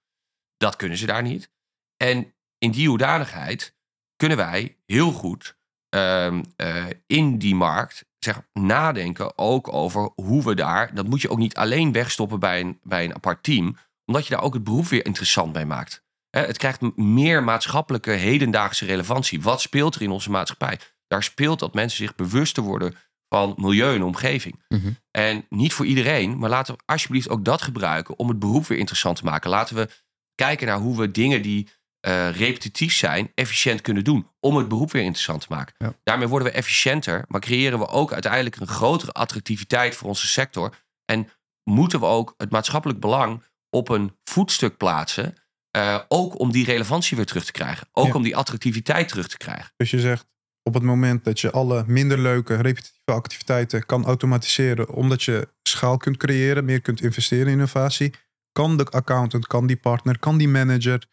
[0.58, 1.52] Dat kunnen ze daar niet.
[1.98, 3.76] En in die hoedanigheid
[4.16, 5.58] kunnen wij heel goed
[5.90, 10.96] ehm, eh, in die markt zeg, nadenken ook over hoe we daar.
[10.96, 14.34] Dat moet je ook niet alleen wegstoppen bij een, bij een apart team, omdat je
[14.34, 16.04] daar ook het beroep weer interessant bij maakt.
[16.30, 19.42] het krijgt meer maatschappelijke hedendaagse relevantie.
[19.42, 20.80] Wat speelt er in onze maatschappij?
[21.08, 22.96] Daar speelt dat mensen zich bewust te worden
[23.30, 24.64] van milieu en omgeving.
[24.68, 24.92] Mhm.
[25.12, 28.78] En niet voor iedereen, maar laten we alsjeblieft ook dat gebruiken om het beroep weer
[28.78, 29.50] interessant te maken.
[29.50, 29.90] Laten we
[30.36, 34.28] kijken naar hoe we dingen die eh, repetitief zijn, efficiënt kunnen doen.
[34.40, 35.76] Om het beroep weer interessant te maken.
[35.78, 35.94] Ja.
[36.04, 40.76] Daarmee worden we efficiënter, maar creëren we ook uiteindelijk een grotere attractiviteit voor onze sector.
[41.06, 41.30] En
[41.64, 45.36] moeten we ook het maatschappelijk belang op een voetstuk plaatsen.
[45.72, 47.88] eh, ook om die relevantie weer terug te krijgen.
[47.92, 48.14] Ook Ja.
[48.14, 49.72] om die attractiviteit terug te krijgen.
[49.78, 50.26] Dus je zegt,
[50.70, 55.98] op het moment dat je alle minder leuke repetitieve activiteiten kan automatiseren, omdat je schaal
[55.98, 58.14] kunt creëren, meer kunt investeren in innovatie,
[58.52, 61.06] kan de accountant, kan die partner, kan die manager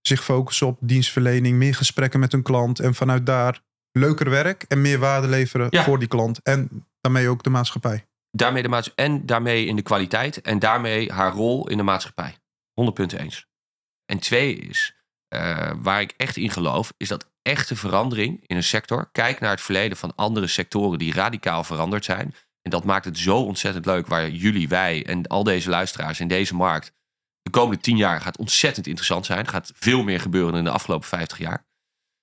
[0.00, 3.60] zich focussen op dienstverlening, meer gesprekken met hun klant en vanuit daar
[3.92, 5.82] leuker werk en meer waarde leveren Ja.
[5.82, 8.06] voor die klant en daarmee ook de maatschappij.
[8.30, 12.36] Daarmee de maats en daarmee in de kwaliteit en daarmee haar rol in de maatschappij.
[12.72, 13.46] 100 punten eens.
[14.04, 14.94] En twee is,
[15.32, 19.08] eh, waar ik echt in geloof, is dat echte verandering in een sector.
[19.12, 22.34] Kijk naar het verleden van andere sectoren die radicaal veranderd zijn.
[22.62, 26.28] En dat maakt het zo ontzettend leuk waar jullie, wij en al deze luisteraars in
[26.28, 26.92] deze markt.
[27.42, 29.48] De komende tien jaar gaat ontzettend interessant zijn.
[29.48, 31.66] Gaat veel meer gebeuren dan in de afgelopen 50 jaar.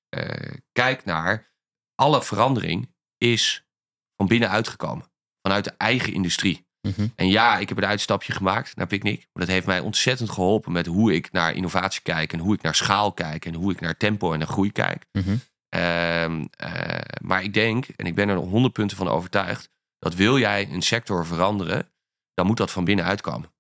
[0.09, 1.53] Eh, kijk naar
[1.95, 3.67] alle verandering is
[4.15, 5.11] van binnenuit gekomen.
[5.41, 6.67] Vanuit de eigen industrie.
[6.81, 7.07] Mhm.
[7.15, 9.17] En ja, ik heb een uitstapje gemaakt naar Picnic.
[9.33, 12.33] Maar dat heeft mij ontzettend geholpen met hoe ik naar innovatie kijk.
[12.33, 13.45] En hoe ik naar schaal kijk.
[13.45, 15.05] En hoe ik naar tempo en naar groei kijk.
[15.11, 15.35] Mhm.
[15.69, 19.69] Ehm, eh, maar ik denk, en ik ben er 100 punten van overtuigd.
[19.99, 21.89] Dat wil jij een sector veranderen,
[22.33, 23.51] dan moet dat van binnenuit komen.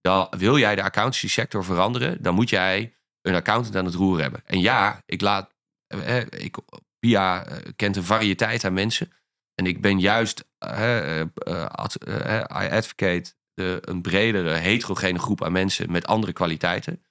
[0.00, 4.20] Dan, wil jij de accountancy sector veranderen, dan moet jij een accountant aan het roer
[4.20, 4.42] hebben.
[4.46, 5.54] En ja, ik laat.
[5.86, 6.56] eh, eh, ik,
[6.98, 9.12] Pia kent een variëteit aan mensen.
[9.58, 15.52] En ik ben juist eh, eh, eh, I advocate de, een bredere, heterogene groep aan
[15.52, 17.02] mensen met andere kwaliteiten.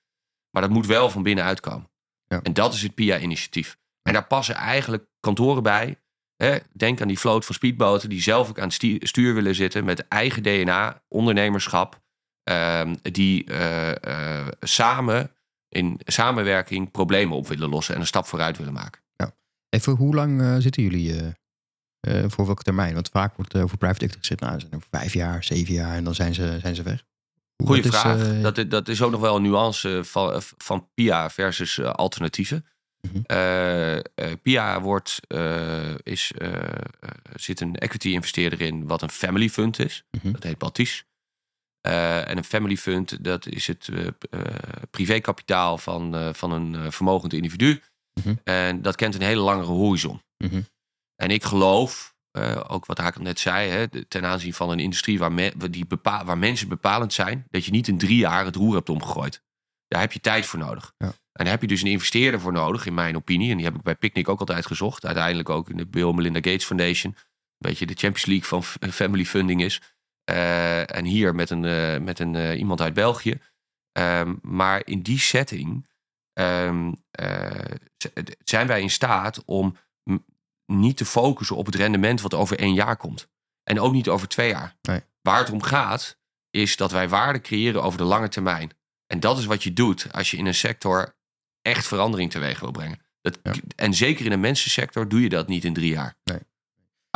[0.51, 1.89] Maar dat moet wel van binnenuit komen.
[2.27, 2.41] Ja.
[2.41, 3.77] En dat is het PIA-initiatief.
[4.01, 5.97] En daar passen eigenlijk kantoren bij.
[6.35, 6.57] Hè?
[6.73, 10.07] Denk aan die vloot van speedboten die zelf ook aan het stuur willen zitten met
[10.07, 12.01] eigen DNA, ondernemerschap.
[12.43, 13.45] ehm, die
[14.59, 15.31] samen
[15.69, 19.01] in samenwerking problemen op willen lossen en een stap vooruit willen maken.
[19.69, 21.35] Even, hoe lang zitten jullie
[22.07, 22.93] eh, voor welke termijn?
[22.93, 25.95] Want vaak wordt eh, over private equity gezegd, nou, zijn er vijf jaar, zeven jaar
[25.95, 27.03] en dan zijn ze, zijn ze weg.
[27.55, 28.27] Hoe- Goeie vraag.
[28.35, 32.65] eh, dat, is- dat is ook nog wel een nuance van, van PIA versus alternatieven.
[33.11, 33.21] Mhm.
[34.41, 35.19] PIA wordt,
[36.03, 36.31] is,
[37.35, 40.03] zit een equity investeerder in wat een family fund is.
[40.11, 40.31] Mhm.
[40.31, 41.05] Dat heet Baltis.
[41.81, 44.41] Eh, en een family fund, dat is het p- eh,
[44.91, 47.81] privékapitaal van, van een vermogend individu.
[48.13, 48.35] Mhm.
[48.43, 50.21] En dat kent een hele langere horizon.
[51.17, 55.19] En ik geloof, eh, ook wat Hakan net zei, hè, ten aanzien van een industrie
[55.19, 58.75] waar, me- die waar mensen bepalend zijn, dat je niet in drie jaar het roer
[58.75, 59.43] hebt omgegooid.
[59.87, 60.93] Daar heb je tijd voor nodig.
[60.97, 61.07] Ja.
[61.07, 63.49] En daar heb je dus een investeerder voor nodig, in mijn opinie.
[63.51, 65.05] En die heb ik bij Picnic ook altijd gezocht.
[65.05, 67.13] Uiteindelijk ook in de Bill Melinda Gates Foundation.
[67.15, 69.81] Een beetje de Champions League van family funding is.
[70.23, 73.39] Eh, en hier met een, eh, met een iemand uit België.
[73.91, 75.87] Ehm, maar in die setting
[76.33, 77.75] ehm, eh,
[78.43, 79.77] zijn wij in staat om
[80.67, 83.27] niet te focussen op het rendement wat over één jaar komt.
[83.63, 84.75] En ook niet over twee jaar.
[84.81, 85.01] Nee.
[85.21, 86.17] Waar het om gaat,
[86.49, 88.71] is dat wij waarde creëren over de lange termijn.
[89.07, 91.15] En dat is wat je doet als je in een sector
[91.61, 92.99] echt verandering teweeg wil brengen.
[93.21, 93.53] Dat, Ja.
[93.75, 96.17] En zeker in een mensensector doe je dat niet in drie jaar.
[96.23, 96.39] Nee.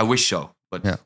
[0.01, 0.55] I wish so.
[0.69, 0.99] But Ja.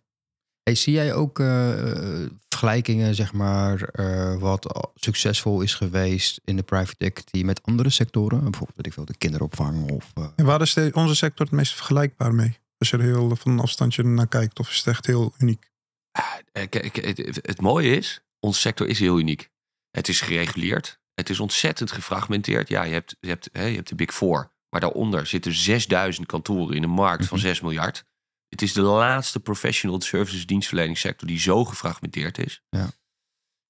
[0.66, 1.92] Hey, zie jij ook eh,
[2.24, 7.90] eh, vergelijkingen, zeg maar, eh, wat succesvol is geweest in de private equity met andere
[7.90, 8.40] sectoren?
[8.44, 10.12] Bijvoorbeeld, weet ik veel, de kinderopvang of...
[10.14, 12.58] eh, En waar is de- onze sector het meest vergelijkbaar mee?
[12.78, 15.72] Als je er heel van een afstandje naar kijkt, of is het echt heel uniek?
[16.52, 16.96] Eh, kijk,
[17.42, 19.50] het, mooie is, onze sector is heel uniek.
[19.92, 21.00] Het is gereguleerd.
[21.14, 22.68] Het is ontzettend gefragmenteerd.
[22.68, 24.52] Ja, je hebt, je hebt, hè, je hebt de Big Four.
[24.70, 27.48] Maar daaronder zitten 6000 kantoren in een markt van Mhm.
[27.48, 28.04] 6 miljard.
[28.56, 32.62] Het is de laatste professional services dienstverleningssector die zo gefragmenteerd is.
[32.70, 32.92] Ja.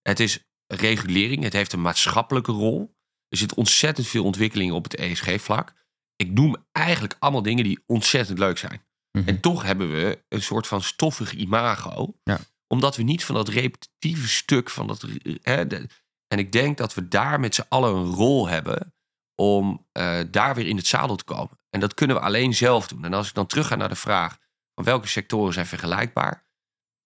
[0.02, 1.44] Het is regulering.
[1.44, 2.96] Het heeft een maatschappelijke rol.
[3.28, 5.74] Er zit ontzettend veel ontwikkeling op het ESG-vlak.
[6.16, 8.86] Ik noem eigenlijk allemaal dingen die ontzettend leuk zijn.
[9.12, 9.28] mhm.
[9.28, 12.16] En toch hebben we een soort van stoffig imago.
[12.24, 12.40] Ja.
[12.68, 15.06] Omdat we niet van dat repetitieve stuk van dat.
[15.42, 15.88] Hè, de-
[16.28, 18.94] en ik denk dat we daar met z'n allen een rol hebben
[19.36, 21.60] om eh, daar weer in het zadel te komen.
[21.70, 23.06] En dat kunnen we alleen zelf doen.
[23.06, 24.38] En als ik dan terug ga naar de vraag
[24.76, 26.46] van welke sectoren zijn vergelijkbaar,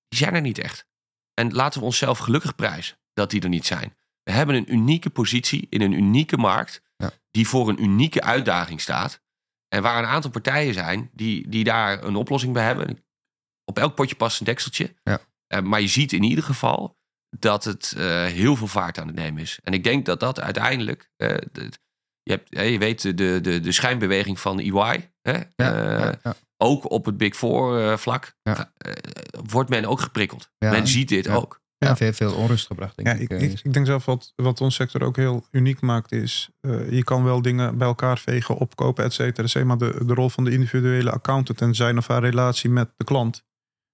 [0.07, 0.87] die zijn er niet echt.
[1.33, 3.97] En laten we onszelf gelukkig prijzen dat die er niet zijn.
[4.23, 7.11] We hebben een unieke positie in een unieke markt Ja.
[7.31, 9.21] die voor een unieke uitdaging staat.
[9.67, 13.03] En waar een aantal partijen zijn die, die daar een oplossing bij hebben.
[13.65, 14.95] Op elk potje past een dekseltje.
[15.03, 15.19] Ja.
[15.47, 16.97] Eh, maar je ziet in ieder geval
[17.29, 19.59] dat het eh, heel veel vaart aan het nemen is.
[19.63, 21.11] En ik denk dat dat uiteindelijk...
[21.15, 21.71] eh, de-
[22.29, 25.09] je, hebt, hè, je weet de, de, de schijnbeweging van EY.
[25.21, 25.31] Hè?
[25.31, 26.35] ja, Eh, ja, ja.
[26.57, 28.71] Ook op het Big Four eh, vlak Ja.
[28.77, 28.93] eh,
[29.49, 30.49] wordt men ook geprikkeld.
[30.57, 31.35] Ja, men ziet dit ja.
[31.35, 31.61] ook.
[31.77, 31.95] Ja, Ja.
[31.95, 33.29] veel, veel onrust gebracht, denk Ja, ik.
[33.29, 36.49] ik, ik, ik denk zelf wat, wat ons sector ook heel uniek maakt is...
[36.61, 39.43] eh, je kan wel dingen bij elkaar vegen, opkopen, et cetera.
[39.43, 42.69] et cetera, Maar de, de rol van de individuele accountant en zijn of haar relatie
[42.69, 43.33] met de klant...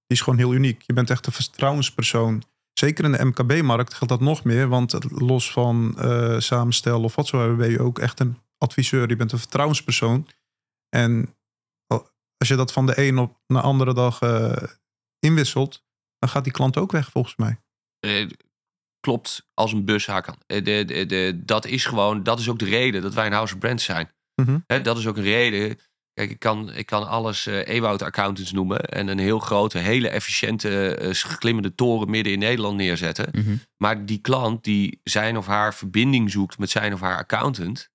[0.08, 0.82] die is gewoon heel uniek.
[0.86, 2.44] Je bent echt een vertrouwenspersoon.
[2.80, 4.68] Zeker in de MKB-markt geldt dat nog meer.
[4.68, 7.58] Want los van eh, samenstel of wat zo hebben...
[7.58, 9.10] ben je ook echt een adviseur.
[9.10, 10.28] Je bent een vertrouwenspersoon.
[10.90, 11.36] En
[12.38, 14.64] als je dat van de een op de andere dag eh,
[15.20, 15.86] inwisselt...
[16.20, 17.62] dan gaat die klant ook weg volgens mij.
[18.00, 18.30] Eh,
[19.00, 20.36] klopt als een bus haken.
[20.46, 23.54] De, de, de, dat is gewoon, dat is ook de reden dat wij een house
[23.54, 24.14] of brands zijn.
[24.68, 25.80] Hè, dat is ook een reden.
[26.16, 30.10] Kijk, ik kan, ik kan alles eh Ewout accountants noemen en een heel grote, hele
[30.10, 33.30] efficiënte, eh, glimmende toren midden in Nederland neerzetten.
[33.32, 33.56] mhm.
[33.78, 37.90] Maar die klant die zijn of haar verbinding zoekt met zijn of haar accountant,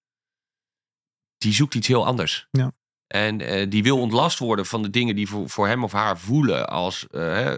[1.37, 2.47] die zoekt iets heel anders.
[2.51, 2.73] Ja.
[3.07, 6.19] En eh, die wil ontlast worden van de dingen die voor, voor hem of haar
[6.19, 7.07] voelen als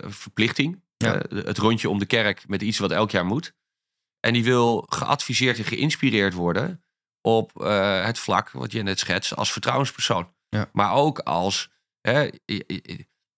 [0.01, 0.83] verplichting.
[0.97, 1.23] Ja.
[1.29, 3.53] Het rondje om de kerk met iets wat elk jaar moet.
[4.21, 6.85] En die wil geadviseerd en geïnspireerd worden
[7.21, 7.51] op
[8.05, 10.29] het vlak wat je net schetst als vertrouwenspersoon.
[10.57, 10.69] Ja.
[10.73, 12.29] Maar ook als, hè,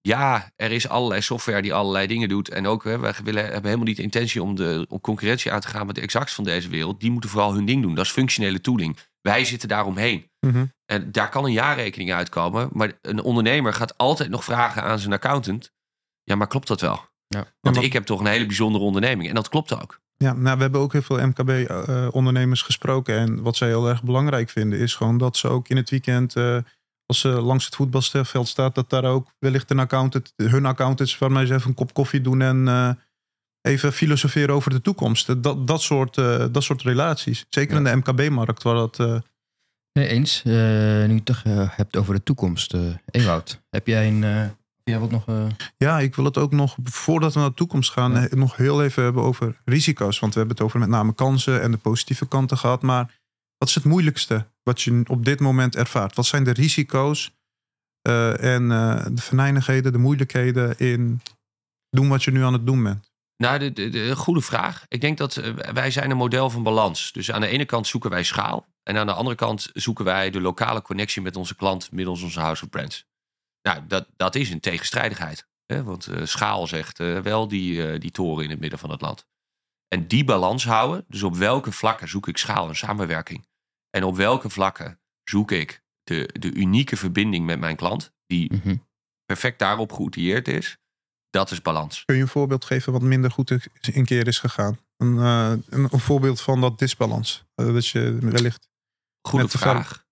[0.00, 2.48] ja, er is allerlei software die allerlei dingen doet.
[2.48, 5.60] En ook, hè, wij willen, hebben helemaal niet de intentie om de om concurrentie aan
[5.60, 7.00] te gaan met de exacts van deze wereld.
[7.00, 7.94] Die moeten vooral hun ding doen.
[7.94, 8.96] Dat is functionele tooling.
[9.20, 10.30] Wij zitten daaromheen.
[10.40, 10.64] Mhm.
[10.86, 12.68] En daar kan een jaarrekening uitkomen.
[12.72, 15.72] Maar een ondernemer gaat altijd nog vragen aan zijn accountant.
[16.22, 17.08] Ja, maar klopt dat wel?
[17.26, 17.46] Ja.
[17.60, 19.28] Want maar- ik heb toch een hele bijzondere onderneming.
[19.28, 20.02] En dat klopt ook.
[20.16, 23.18] Ja, nou, we hebben ook heel veel MKB-ondernemers gesproken.
[23.18, 26.36] En wat zij heel erg belangrijk vinden, is gewoon dat ze ook in het weekend,
[26.36, 26.58] eh,
[27.06, 31.46] als ze langs het voetbalveld staat, dat daar ook wellicht een accountant, hun accountants, waarmee
[31.46, 32.90] ze even een kop koffie doen en eh,
[33.60, 35.42] even filosoferen over de toekomst.
[35.42, 37.44] Dat, dat, soort, eh, dat soort relaties.
[37.48, 39.00] Zeker in de MKB-markt, waar dat.
[39.00, 39.16] eh,
[39.92, 40.42] Nee, eens.
[40.44, 42.74] Eh, nu je het toch eh, hebt over de toekomst.
[42.74, 44.24] eh Ewout, heb jij een...
[44.24, 44.46] eh
[44.84, 45.26] jij wat nog...
[45.28, 48.26] eh, Ja, ik wil het ook nog, voordat we naar de toekomst gaan, Ja.
[48.28, 50.18] eh, nog heel even hebben over risico's.
[50.18, 52.82] Want we hebben het over met name kansen en de positieve kanten gehad.
[52.82, 53.22] Maar
[53.64, 56.16] wat is het moeilijkste wat je op dit moment ervaart?
[56.16, 57.34] Wat zijn de risico's
[58.02, 61.20] eh, en eh, de venijnigheden, de moeilijkheden in
[61.90, 63.12] doen wat je nu aan het doen bent?
[63.36, 64.84] Nou, de, de, de goede vraag.
[64.88, 67.12] Ik denk dat eh, wij zijn een model van balans.
[67.12, 68.66] Dus aan de ene kant zoeken wij schaal.
[68.82, 72.40] En aan de andere kant zoeken wij de lokale connectie met onze klant middels onze
[72.40, 73.06] house of brands.
[73.62, 75.46] Nou, dat, dat is een tegenstrijdigheid.
[75.66, 75.82] Hè?
[75.82, 79.26] Want schaal zegt wel die, die toren in het midden van het land.
[79.88, 81.04] En die balans houden.
[81.08, 83.44] Dus op welke vlakken zoek ik schaal en samenwerking?
[83.94, 88.12] En op welke vlakken zoek ik de, de unieke verbinding met mijn klant?
[88.26, 88.76] Die mhm.
[89.24, 90.78] perfect daarop geoutilleerd is.
[91.30, 92.04] Dat is balans.
[92.04, 94.78] Kun je een voorbeeld geven wat minder goed een keer is gegaan?
[94.96, 97.44] Een, eh, een, een voorbeeld van dat disbalans.
[97.54, 98.68] Eh, dat je wellicht.
[99.28, 100.04] Goede vraag.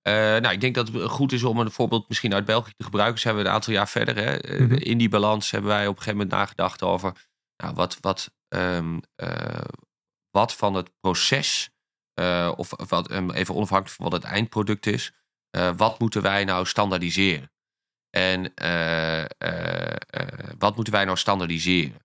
[0.00, 2.84] Eh, nou, ik denk dat het goed is om een voorbeeld misschien uit België te
[2.84, 3.20] gebruiken.
[3.20, 4.16] Zijn we een aantal jaar verder.
[4.16, 4.62] Hè?
[4.64, 4.74] Mhm.
[4.74, 8.98] In die balans hebben wij op een gegeven moment nagedacht over nou, wat, wat, ehm,
[9.14, 9.64] eh,
[10.30, 11.70] wat van het proces,
[12.20, 15.12] eh, of wat, ehm, even onafhankelijk van wat het eindproduct is,
[15.50, 17.50] eh, wat moeten wij nou standaardiseren?
[18.10, 22.00] En eh, eh, eh, wat moeten wij nou standaardiseren?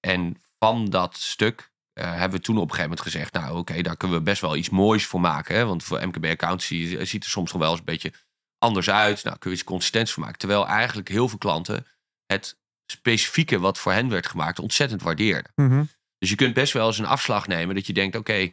[0.00, 3.32] En van dat stuk eh, hebben we toen op een gegeven moment gezegd...
[3.32, 5.56] nou oké, daar kunnen we best wel iets moois voor maken.
[5.56, 5.64] Hè?
[5.64, 8.12] Want voor MKB accountancy ziet er soms nog wel eens een beetje
[8.58, 9.24] anders uit.
[9.24, 10.38] Nou, kun je iets consistents voor maken.
[10.38, 11.86] Terwijl eigenlijk heel veel klanten
[12.26, 15.52] het specifieke wat voor hen werd gemaakt ontzettend waardeerden.
[16.18, 18.52] Dus je kunt best wel eens een afslag nemen dat je denkt: oké, eh, eh,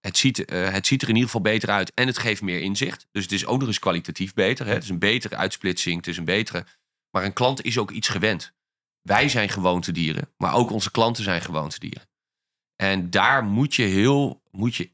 [0.00, 2.60] het, ziet, eh, het ziet er in ieder geval beter uit en het geeft meer
[2.60, 3.06] inzicht.
[3.10, 4.66] Dus het is ook nog eens kwalitatief beter.
[4.66, 4.72] Hè?
[4.72, 6.66] Het is een betere uitsplitsing, het is een betere.
[7.10, 8.52] Maar een klant is ook iets gewend.
[9.02, 12.08] Wij zijn gewoontedieren, maar ook onze klanten zijn gewoontedieren.
[12.76, 14.90] En daar moet je heel, moet je,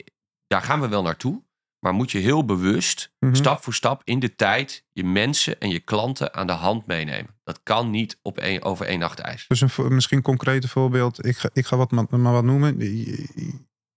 [0.46, 1.42] daar gaan we wel naartoe,
[1.86, 3.34] maar moet je heel bewust, Mhm.
[3.34, 7.34] stap voor stap in de tijd, je mensen en je klanten aan de hand meenemen.
[7.44, 9.44] Dat kan niet op één, over één nacht ijs.
[9.48, 11.24] Dus een, misschien een concrete voorbeeld.
[11.26, 12.78] Ik ga, ik ga wat maar, maar wat noemen.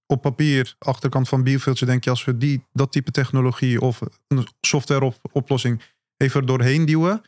[0.05, 4.47] Op papier, achterkant van Bielefieldje, denk je als we die, dat type technologie of een
[4.61, 5.81] software op, oplossing
[6.17, 7.21] even doorheen duwen,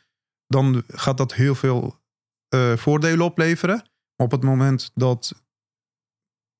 [0.47, 1.99] dan gaat dat heel veel
[2.47, 3.75] eh, voordelen opleveren.
[4.15, 5.43] Maar op het moment dat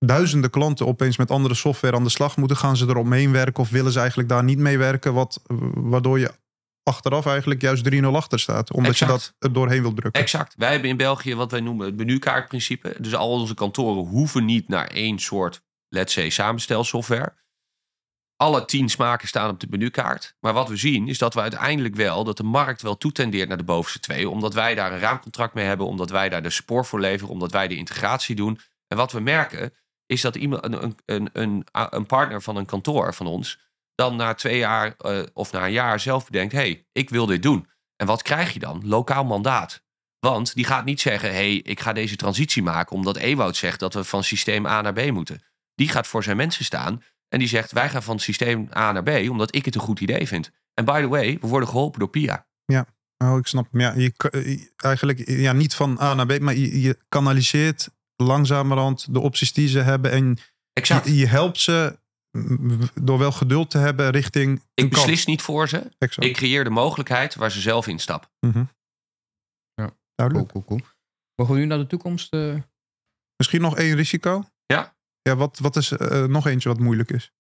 [0.06, 3.70] duizenden klanten opeens met andere software aan de slag moeten, gaan ze eromheen werken of
[3.70, 5.42] willen ze eigenlijk daar niet mee werken, wat,
[5.74, 6.32] waardoor je
[6.84, 8.72] achteraf eigenlijk juist 3-0 achter staat.
[8.72, 10.22] Omdat je dat er doorheen wil drukken.
[10.22, 10.54] Exact.
[10.58, 12.96] Wij hebben in België wat wij noemen het menukaartprincipe.
[13.00, 17.40] Dus al onze kantoren hoeven niet naar één soort, let's say, samenstelsoftware.
[18.36, 20.36] Alle tien smaken staan op de menukaart.
[20.40, 23.58] Maar wat we zien is dat we uiteindelijk wel, dat de markt wel toetendeert naar
[23.58, 24.30] de bovenste twee.
[24.30, 27.52] Omdat wij daar een raamcontract mee hebben, omdat wij daar de support voor leveren, omdat
[27.52, 28.60] wij de integratie doen.
[28.88, 29.74] En wat we merken
[30.12, 33.60] is dat iemand, een, een, een, een, partner van een kantoor van ons
[33.95, 37.26] dan na twee jaar eh, of na een jaar zelf bedenkt: hé, hey, ik wil
[37.26, 37.67] dit doen.
[37.95, 38.82] En wat krijg je dan?
[38.86, 39.84] Lokaal mandaat.
[40.19, 43.80] Want die gaat niet zeggen: hé, hey, ik ga deze transitie maken omdat Ewout zegt
[43.80, 45.43] dat we van systeem A naar B moeten.
[45.76, 49.04] Die gaat voor zijn mensen staan en die zegt: wij gaan van systeem A naar
[49.04, 50.52] B omdat ik het een goed idee vind.
[50.74, 52.45] En by the way, we worden geholpen door PIA.
[53.17, 53.67] Oh, ik snap.
[53.71, 57.89] Ja, je, eh, eigenlijk ja, niet van A naar B, maar je kanaliseert
[58.22, 60.12] langzamerhand de opties die ze hebben.
[60.12, 60.38] En
[60.74, 61.06] Exact.
[61.06, 62.00] je, je helpt ze
[62.38, 64.90] mm, door wel geduld te hebben richting ik kant.
[64.90, 65.90] beslis niet voor ze.
[65.98, 66.28] Exact.
[66.28, 68.30] Ik creëer de mogelijkheid waar ze zelf instappen.
[68.40, 68.64] Mhm.
[69.74, 69.90] Ja.
[70.16, 70.50] Duidelijk.
[70.52, 70.90] Cool, cool, cool.
[71.36, 72.34] Mogen we nu naar de toekomst?
[72.34, 72.54] eh?
[73.36, 74.44] Misschien nog één risico?
[74.66, 74.96] Ja.
[75.22, 77.32] Ja, wat, wat is eh, nog eentje wat moeilijk is?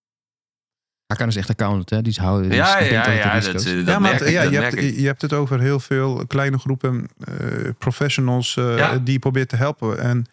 [1.05, 2.01] Hakan is echt accountant, hè?
[2.01, 2.49] Die houden.
[2.49, 3.39] die Ja, ja, ja.
[3.39, 4.95] Dat, eh, dat ja, maar ja, je, hebt, ik.
[4.95, 8.97] je hebt het over heel veel kleine groepen eh, professionals eh, Ja.
[8.97, 9.99] die je probeert te helpen.
[9.99, 10.25] En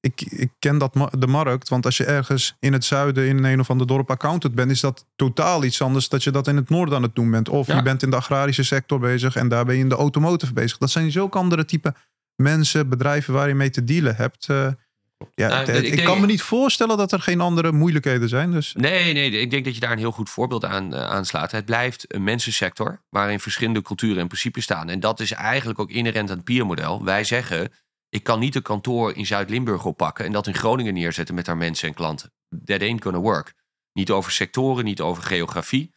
[0.00, 3.60] ik, ik ken dat de markt, want als je ergens in het zuiden in een
[3.60, 6.68] of ander dorp accountant bent, is dat totaal iets anders dat je dat in het
[6.68, 7.48] noorden aan het doen bent.
[7.48, 7.76] Of Ja.
[7.76, 10.78] je bent in de agrarische sector bezig en daar ben je in de automotive bezig.
[10.78, 11.94] Dat zijn zulke andere type
[12.36, 14.46] mensen, bedrijven waar je mee te dealen hebt.
[14.48, 14.68] eh.
[15.34, 18.50] ja, Nou, ik kan me niet voorstellen dat er geen andere moeilijkheden zijn.
[18.50, 21.50] Dus Nee, nee, ik denk dat je daar een heel goed voorbeeld aan eh, aanslaat.
[21.50, 24.88] Het blijft een mensensector waarin verschillende culturen en principes staan.
[24.88, 27.04] En dat is eigenlijk ook inherent aan het PIA-model.
[27.04, 27.72] Wij zeggen,
[28.08, 31.56] ik kan niet een kantoor in Zuid-Limburg oppakken en dat in Groningen neerzetten met haar
[31.56, 32.32] mensen en klanten.
[32.64, 33.54] That ain't gonna work.
[33.92, 35.94] Niet over sectoren, niet over geografie.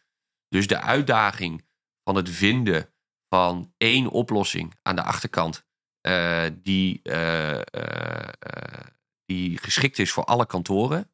[0.48, 1.64] Dus de uitdaging
[2.04, 2.92] van het vinden
[3.28, 5.64] van één oplossing aan de achterkant
[6.00, 8.86] eh, die, eh, eh,
[9.24, 11.10] die geschikt is voor alle kantoren.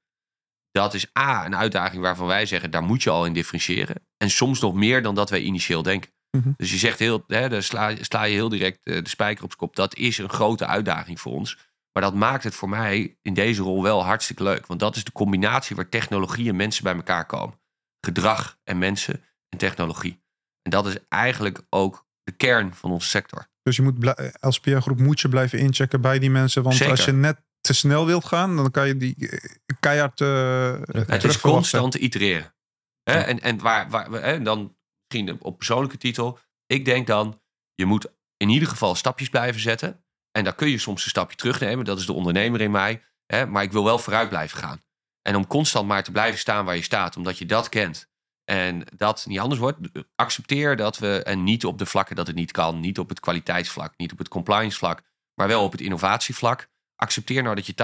[0.70, 4.06] Dat is A, een uitdaging waarvan wij zeggen, daar moet je al in differentiëren.
[4.16, 6.11] En soms nog meer dan dat wij initieel denken.
[6.30, 6.50] Mhm.
[6.56, 9.56] Dus je zegt heel, hè, daar sla, sla je heel direct eh, de spijker op
[9.56, 9.76] kop.
[9.76, 11.58] Dat is een grote uitdaging voor ons.
[11.92, 14.66] Maar dat maakt het voor mij in deze rol wel hartstikke leuk.
[14.66, 17.60] Want dat is de combinatie waar technologie en mensen bij elkaar komen.
[18.00, 20.22] Gedrag en mensen en technologie.
[20.62, 23.48] En dat is eigenlijk ook de kern van onze sector.
[23.62, 26.62] Dus je moet als PR-groep moet je blijven inchecken bij die mensen.
[26.62, 26.90] Want Zeker.
[26.90, 31.24] als je net te snel wilt gaan, dan kan je die eh, keihard eh Het
[31.24, 32.54] is constant itereren.
[33.02, 33.18] Hè?
[33.18, 34.76] En, en waar, waar, hè, dan
[35.08, 36.38] misschien op persoonlijke titel.
[36.66, 37.40] Ik denk dan,
[37.74, 40.04] je moet in ieder geval stapjes blijven zetten.
[40.30, 41.84] En dan kun je soms een stapje terugnemen.
[41.84, 43.02] Dat is de ondernemer in mij.
[43.26, 43.46] Hè?
[43.46, 44.82] Maar ik wil wel vooruit blijven gaan.
[45.22, 47.16] En om constant maar te blijven staan waar je staat.
[47.16, 48.08] Omdat je dat kent.
[48.44, 49.78] En dat niet anders wordt.
[50.14, 52.80] Accepteer dat we, en niet op de vlakken dat het niet kan.
[52.80, 53.94] Niet op het kwaliteitsvlak.
[53.96, 55.02] Niet op het compliance vlak.
[55.34, 56.68] Maar wel op het innovatievlak.
[56.96, 57.74] Accepteer nou dat je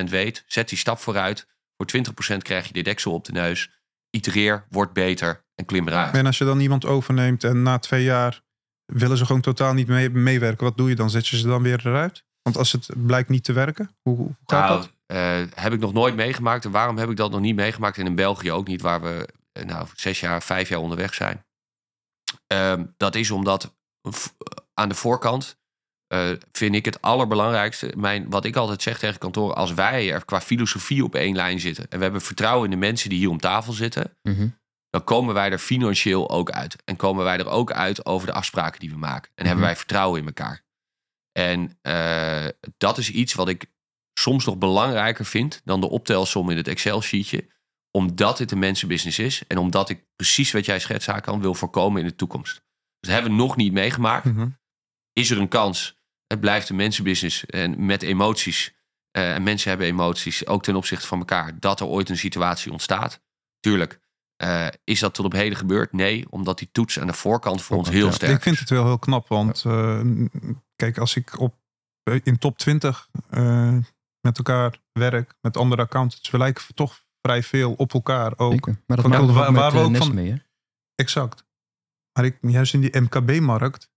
[0.00, 0.44] 80% weet.
[0.46, 1.46] Zet die stap vooruit.
[1.76, 1.86] Voor
[2.34, 3.79] 20% krijg je de deksel op de neus.
[4.10, 6.14] Itereer, word beter en klim eruit.
[6.14, 8.42] En als je dan iemand overneemt en na twee jaar
[8.84, 11.10] willen ze gewoon totaal niet mee, meewerken, wat doe je dan?
[11.10, 12.24] Zet je ze dan weer eruit?
[12.42, 14.92] Want als het blijkt niet te werken, hoe, hoe gaat Nou, dat?
[15.06, 16.64] eh, heb ik nog nooit meegemaakt.
[16.64, 17.98] En waarom heb ik dat nog niet meegemaakt?
[17.98, 21.44] En in België ook niet, waar we eh, nou, zes jaar, vijf jaar onderweg zijn.
[22.46, 24.26] Ehm, dat is omdat v-
[24.74, 25.58] aan de voorkant
[26.10, 27.92] eh, vind ik het allerbelangrijkste.
[27.96, 31.60] Mijn, wat ik altijd zeg tegen kantoren, als wij er qua filosofie op één lijn
[31.60, 31.86] zitten.
[31.88, 34.16] En we hebben vertrouwen in de mensen die hier om tafel zitten.
[34.22, 34.48] Mhm.
[34.90, 36.76] dan komen wij er financieel ook uit.
[36.84, 39.30] En komen wij er ook uit over de afspraken die we maken.
[39.34, 40.64] En hebben wij vertrouwen in elkaar.
[41.32, 42.46] En eh,
[42.76, 43.66] dat is iets wat ik
[44.14, 47.48] soms nog belangrijker vind dan de optelsom in het Excel-sheetje.
[47.90, 49.42] Omdat het een mensenbusiness is.
[49.46, 52.52] En omdat ik precies wat jij schetst, kan wil voorkomen in de toekomst.
[52.54, 54.24] Dus dat hebben we nog niet meegemaakt.
[54.24, 54.48] Mhm.
[55.12, 55.98] Is er een kans?
[56.30, 57.46] Het blijft een mensenbusiness.
[57.46, 58.74] En met emoties.
[59.10, 61.58] eh, en mensen hebben emoties, ook ten opzichte van elkaar.
[61.60, 63.20] Dat er ooit een situatie ontstaat.
[63.60, 64.00] Tuurlijk.
[64.36, 65.92] Eh, is dat tot op heden gebeurd?
[65.92, 68.12] Nee, omdat die toets aan de voorkant voor ons heel ja.
[68.12, 68.60] sterk Ik vind is.
[68.60, 70.00] het wel heel knap, want eh,
[70.76, 71.54] kijk, als ik op,
[72.22, 73.76] in top 20 eh,
[74.20, 78.52] met elkaar werk, met andere accountants, we lijken toch vrij veel op elkaar ook.
[78.52, 78.72] Zeker.
[78.86, 80.36] Maar dat Van waar- ook met waar we ook van- mee, hè?
[80.94, 81.44] Exact.
[82.12, 83.90] Maar ik, juist in die MKB-markt,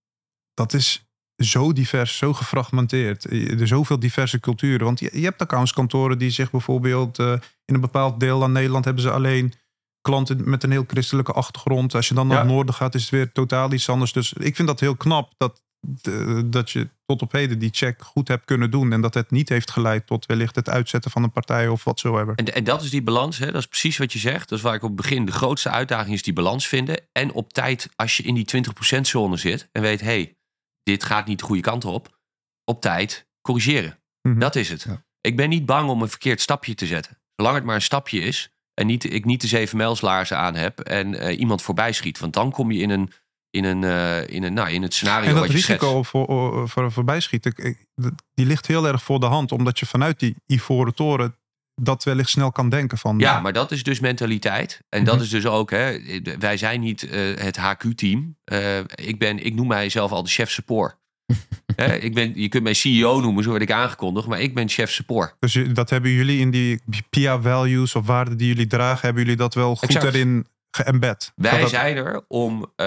[0.54, 1.08] dat is
[1.44, 3.24] zo divers, zo gefragmenteerd.
[3.32, 4.86] Er zijn zoveel diverse culturen.
[4.86, 7.32] Want je, je hebt accountskantoren die zich bijvoorbeeld eh,
[7.66, 9.54] in een bepaald deel aan Nederland hebben ze alleen
[10.02, 11.96] klanten met een heel christelijke achtergrond.
[11.96, 12.44] Als je dan naar Ja.
[12.44, 14.14] het noorden gaat, is het weer totaal iets anders.
[14.14, 15.62] Dus ik vind dat heel knap dat,
[16.02, 18.92] eh, dat je tot op heden die check goed hebt kunnen doen.
[18.94, 22.34] En dat het niet heeft geleid tot wellicht het uitzetten van een partij of watsoever.
[22.36, 23.46] En, en dat is die balans, hè?
[23.46, 24.50] dat is precies wat je zegt.
[24.50, 27.02] Dat is waar ik op het begin de grootste uitdaging is die balans vinden.
[27.12, 28.46] En op tijd, als je in die
[28.98, 30.36] 20% zone zit en weet, hey,
[30.84, 32.20] dit gaat niet de goede kant op.
[32.66, 34.00] Op tijd corrigeren.
[34.22, 34.40] Mhm.
[34.40, 34.82] Dat is het.
[34.82, 35.06] Ja.
[35.22, 37.22] Ik ben niet bang om een verkeerd stapje te zetten.
[37.36, 40.80] Zolang het maar een stapje is en niet, ik niet de zeven mijlslaarzen aan heb
[40.80, 42.20] en eh, iemand voorbij schiet.
[42.20, 43.12] Want dan kom je in een,
[43.50, 45.82] in een, eh, in een, nou, in het scenario En dat wat je schetst.
[45.82, 47.78] risico voor, voor voorbij schieten,
[48.34, 49.52] die ligt heel erg voor de hand.
[49.52, 51.38] Omdat je vanuit die ivoren toren
[51.76, 53.20] dat wellicht snel kan denken van...
[53.20, 54.82] Ja, maar dat is dus mentaliteit.
[54.90, 55.24] En dat Mhm.
[55.24, 55.98] is dus ook, hè,
[56.40, 58.36] wij zijn niet eh, het HQ-team.
[58.44, 60.96] Eh, ik, ben, ik noem mijzelf al de chef support.
[61.76, 64.28] Hè, ik ben, je kunt mij CEO noemen, zo word ik aangekondigd.
[64.28, 65.36] Maar ik ben chef support.
[65.40, 69.38] Dus dat hebben jullie in die PIA values of waarden die jullie dragen, hebben jullie
[69.38, 70.46] dat wel goed erin
[70.76, 71.32] geëmbed?
[71.36, 72.86] Wij Dat zijn, er om, eh,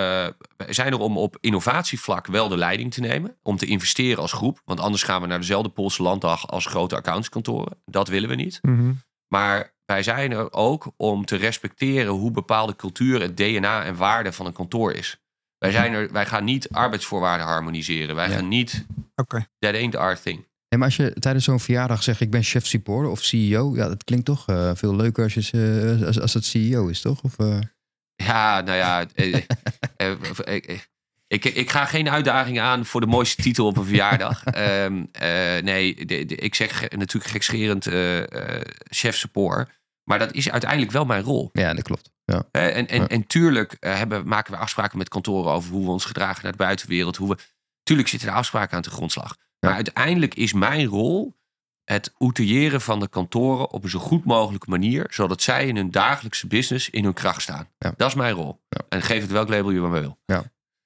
[0.56, 3.36] wij zijn er om op innovatievlak wel de leiding te nemen.
[3.42, 4.60] Om te investeren als groep.
[4.64, 7.76] Want anders gaan we naar dezelfde Poolse landdag als grote accountskantoren.
[7.84, 8.58] Dat willen we niet.
[8.62, 8.92] Mhm.
[9.28, 14.32] Maar wij zijn er ook om te respecteren hoe bepaalde cultuur, het DNA en waarde
[14.32, 15.20] van een kantoor is.
[15.58, 18.14] Wij, zijn er, wij gaan niet arbeidsvoorwaarden harmoniseren.
[18.16, 18.34] Wij Ja.
[18.34, 18.86] gaan niet.
[19.14, 19.46] Oké.
[19.58, 20.44] That ain't our thing.
[20.76, 24.04] Maar als je tijdens zo'n verjaardag zegt ik ben chef support of CEO, ja, dat
[24.04, 27.22] klinkt toch eh, veel leuker als, je, eh, als, als het CEO is, toch?
[27.22, 27.58] Of, eh,
[28.16, 29.04] Ja, nou ja.
[29.14, 29.34] eh,
[29.96, 30.10] eh,
[30.44, 30.78] eh,
[31.28, 34.44] ik, ik ga geen uitdaging aan voor de mooiste titel op een verjaardag.
[34.44, 38.20] Ehm, eh, nee, de- de- ik zeg natuurlijk gekscherend eh,
[38.88, 39.70] chef support.
[40.04, 41.50] Maar dat is uiteindelijk wel mijn rol.
[41.52, 42.10] ja, dat klopt.
[42.24, 42.42] Ja.
[42.50, 43.06] En, en, Ja.
[43.08, 46.58] en tuurlijk hebben, maken we afspraken met kantoren over hoe we ons gedragen naar de
[46.58, 47.16] buitenwereld.
[47.16, 47.36] Hoe we,
[47.82, 49.36] tuurlijk zitten er afspraken aan de grondslag.
[49.60, 51.36] Maar uiteindelijk is mijn rol
[51.86, 55.06] het outilleren van de kantoren op een zo goed mogelijke manier.
[55.10, 57.68] Zodat zij in hun dagelijkse business in hun kracht staan.
[57.78, 57.94] Ja.
[57.96, 58.60] Dat is mijn rol.
[58.68, 58.84] Ja.
[58.88, 60.18] En geef het welk label je maar wil.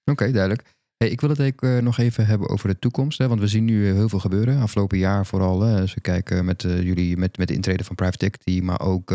[0.05, 0.74] Oké, duidelijk.
[0.96, 3.18] Hey, ik wil het ook, eh, nog even hebben over de toekomst.
[3.18, 4.61] Hè, want we zien nu eh, heel veel gebeuren.
[4.61, 5.61] Afgelopen jaar vooral.
[5.61, 8.61] Hè, als we kijken met eh, jullie, met, met de intrede van private equity.
[8.64, 9.14] Maar ook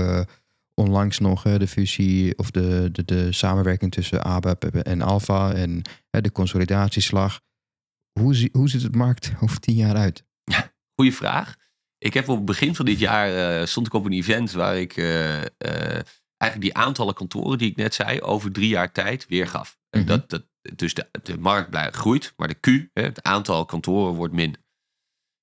[0.73, 5.53] onlangs nog de fusie of de, de, de samenwerking tussen ABAP en Alpha.
[5.53, 7.41] En de consolidatieslag.
[8.19, 10.23] Hoe, zie- hoe ziet het markt over tien jaar uit?
[10.95, 11.55] Goeie vraag.
[12.05, 14.77] Ik heb op het begin van dit jaar eh, stond ik op een event waar
[14.77, 16.01] ik eh, eh,
[16.37, 19.77] eigenlijk die aantallen kantoren die ik net zei over drie jaar tijd weergaf.
[19.89, 20.07] En Mhm.
[20.07, 20.43] dat, dat,
[20.75, 24.61] dus de, de markt blijft, groeit, maar de Q, hè, het aantal kantoren wordt minder.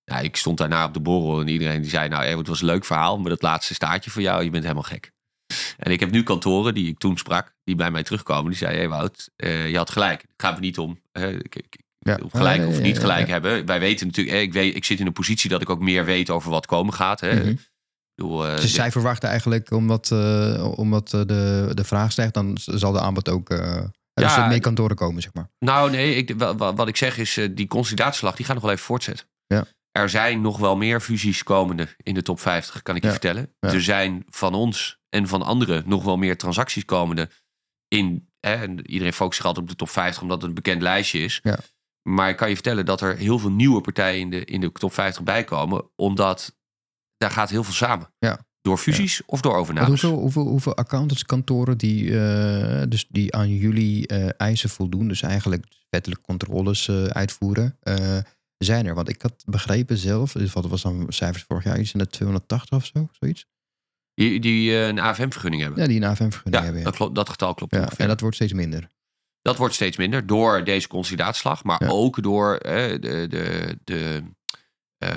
[0.04, 2.66] Ja, ik stond daarna op de borrel en iedereen die zei, nou, het was een
[2.66, 5.12] leuk verhaal, maar dat laatste staartje voor jou, je bent helemaal gek.
[5.76, 8.50] En ik heb nu kantoren die ik toen sprak, die bij mij terugkomen.
[8.50, 9.30] Die zeiden, hé hey Wout,
[9.70, 10.20] je had gelijk.
[10.22, 11.00] Het gaat me niet om.
[11.42, 12.18] ik, Ja.
[12.32, 13.32] gelijk of niet gelijk ja.
[13.32, 13.66] hebben.
[13.66, 16.05] Wij weten natuurlijk, eh, ik, weet, ik zit in een positie dat ik ook meer
[16.05, 17.20] weet over wat komen gaat.
[17.20, 17.55] Hè.
[18.14, 22.92] Bedoel, eh, Dus zij verwachten eigenlijk, omdat, eh, omdat de, de vraag stijgt, dan zal
[22.92, 23.48] de aanbod ook.
[23.48, 25.50] dus Ja, meer kantoren komen, zeg maar.
[25.59, 28.72] Nou, nee, ik, wa- wa- wat ik zeg is, die consolidatieslag die gaat nog wel
[28.72, 29.26] even voortzetten.
[29.46, 29.64] Ja.
[29.92, 33.55] Er zijn nog wel meer fusies komende in de top 50, kan ik je vertellen.
[33.61, 33.72] Ja.
[33.72, 37.28] Er zijn van ons en van anderen nog wel meer transacties komende
[37.88, 38.28] in.
[38.40, 41.18] Hè, en iedereen focust zich altijd op de top 50 omdat het een bekend lijstje
[41.18, 41.40] is.
[41.42, 41.59] Ja.
[42.03, 44.72] Maar ik kan je vertellen dat er heel veel nieuwe partijen in de, in de
[44.72, 46.57] top 50 bij komen, omdat
[47.16, 48.12] daar gaat heel veel samen.
[48.18, 48.38] Ja.
[48.61, 49.88] Door fusies of door overnames.
[50.03, 55.64] hoeveel, hoeveel, hoeveel accountantskantoren die, eh, dus die aan jullie eh, eisen voldoen, dus eigenlijk
[55.90, 57.78] wettelijke controles eh, uitvoeren,
[58.59, 58.94] zijn er?
[58.94, 62.07] Want ik had begrepen zelf, dus wat was dan cijfers vorig jaar, iets in de
[62.07, 63.46] 280 of zo, zoiets?
[64.14, 65.80] Die, die een AFM-vergunning hebben.
[65.82, 66.78] Ja, die een AFM-vergunning Ja, hebben.
[66.78, 66.84] Ja.
[66.84, 68.00] dat, klopt, dat getal klopt Ja, ongeveer.
[68.00, 68.88] en dat wordt steeds minder.
[69.43, 71.88] Dat wordt steeds minder door deze consolidatieslag, maar Ja.
[71.90, 74.22] ook door eh, de, de, de,
[74.99, 75.11] eh,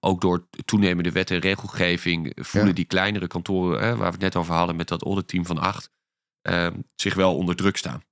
[0.00, 2.74] ook door toenemende wet en regelgeving voelen Ja.
[2.74, 5.90] die kleinere kantoren, eh, waar we het net over hadden met dat auditteam van acht,
[6.42, 8.02] eh, zich wel onder druk staan.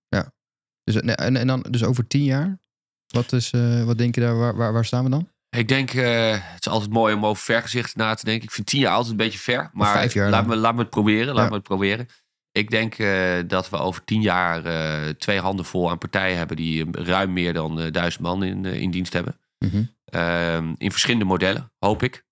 [0.85, 2.59] Dus, eh, en, en dan, dus over tien jaar,
[3.07, 5.29] wat, is, eh, wat denk je daar, waar, waar, waar staan we dan?
[5.51, 8.45] Ik denk, het is altijd mooi om over vergezicht na te denken.
[8.45, 10.81] Ik vind tien jaar altijd een beetje ver, maar vijf jaar laat, me, laat me
[10.81, 11.27] het proberen.
[11.35, 11.49] Laat Ja.
[11.49, 12.09] me het proberen.
[12.53, 16.57] Ik denk eh, dat we over tien jaar eh, twee handen vol aan partijen hebben
[16.57, 19.37] die eh, ruim meer dan duizend man in, in dienst hebben.
[19.59, 19.85] Mhm.
[20.05, 22.25] Ehm, in verschillende modellen, hoop ik.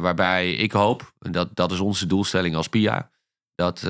[0.00, 3.10] Waarbij ik hoop, en dat, dat is onze doelstelling als PIA,
[3.54, 3.86] dat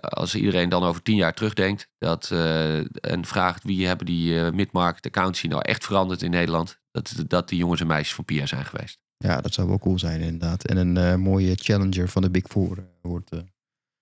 [0.00, 2.30] als iedereen dan over tien jaar terugdenkt dat,
[3.00, 7.58] en vraagt wie hebben die mid-market accountancy nou echt veranderd in Nederland, dat, dat die
[7.58, 8.98] jongens en meisjes van PIA zijn geweest.
[9.16, 10.64] Ja, dat zou wel cool zijn inderdaad.
[10.64, 13.30] En een mooie challenger van de Big Four wordt.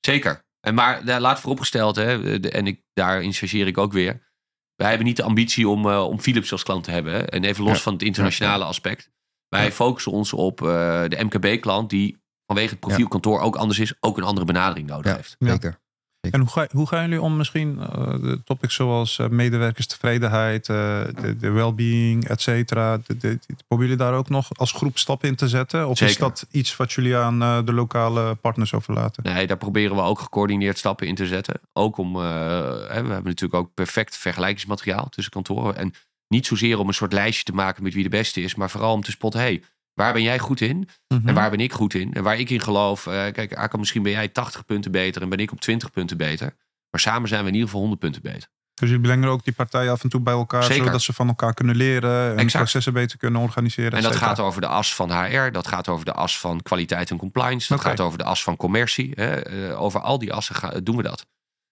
[0.01, 0.45] Zeker.
[0.61, 4.29] En maar daar laat vooropgesteld, hè, de- en ik, daarin chargeer ik ook weer.
[4.75, 7.13] Wij hebben niet de ambitie om, eh, om Philips als klant te hebben.
[7.13, 7.19] Hè.
[7.19, 7.83] En even los Ja.
[7.83, 9.11] van het internationale aspect.
[9.49, 9.71] Wij Ja.
[9.71, 10.67] focussen ons op eh,
[11.09, 15.17] de MKB-klant die vanwege het profiel kantoor ook anders is, ook een andere benadering nodig
[15.17, 15.37] heeft.
[15.39, 15.81] Zeker.
[16.21, 20.77] En hoe, ga, hoe gaan jullie om misschien eh, de topics zoals eh, medewerkerstevredenheid, eh,
[21.21, 22.99] de, de well-being, et cetera.
[22.99, 25.89] Proberen jullie daar ook nog als groep stappen in te zetten?
[25.89, 29.23] Of is dat iets wat jullie aan de lokale partners overlaten?
[29.23, 31.61] Nee, daar proberen we ook gecoördineerd stappen in te zetten.
[31.73, 35.77] Ook om, we hebben natuurlijk ook perfect vergelijkingsmateriaal tussen kantoren.
[35.77, 35.95] En
[36.29, 38.93] niet zozeer om een soort lijstje te maken met wie de beste is, maar vooral
[38.93, 39.62] om te spotten, hey,
[40.01, 40.88] waar ben jij goed in?
[41.09, 41.28] Mhm.
[41.28, 42.14] En waar ben ik goed in?
[42.14, 45.38] En waar ik in geloof, eh, kijk, misschien ben jij 80 punten beter en ben
[45.38, 46.57] ik op 20 punten beter.
[46.90, 48.48] Maar samen zijn we in ieder geval 100 punten beter.
[48.74, 50.84] Dus jullie brengen ook die partijen af en toe bij elkaar, Zeker.
[50.84, 53.92] zodat ze van elkaar kunnen leren en processen beter kunnen organiseren.
[53.92, 57.11] En dat gaat over de as van HR, dat gaat over de as van kwaliteit
[57.11, 59.12] en compliance, dat gaat over de as van commercie.
[59.14, 59.34] Hè.
[59.34, 61.26] Eh, over al die assen doen we dat.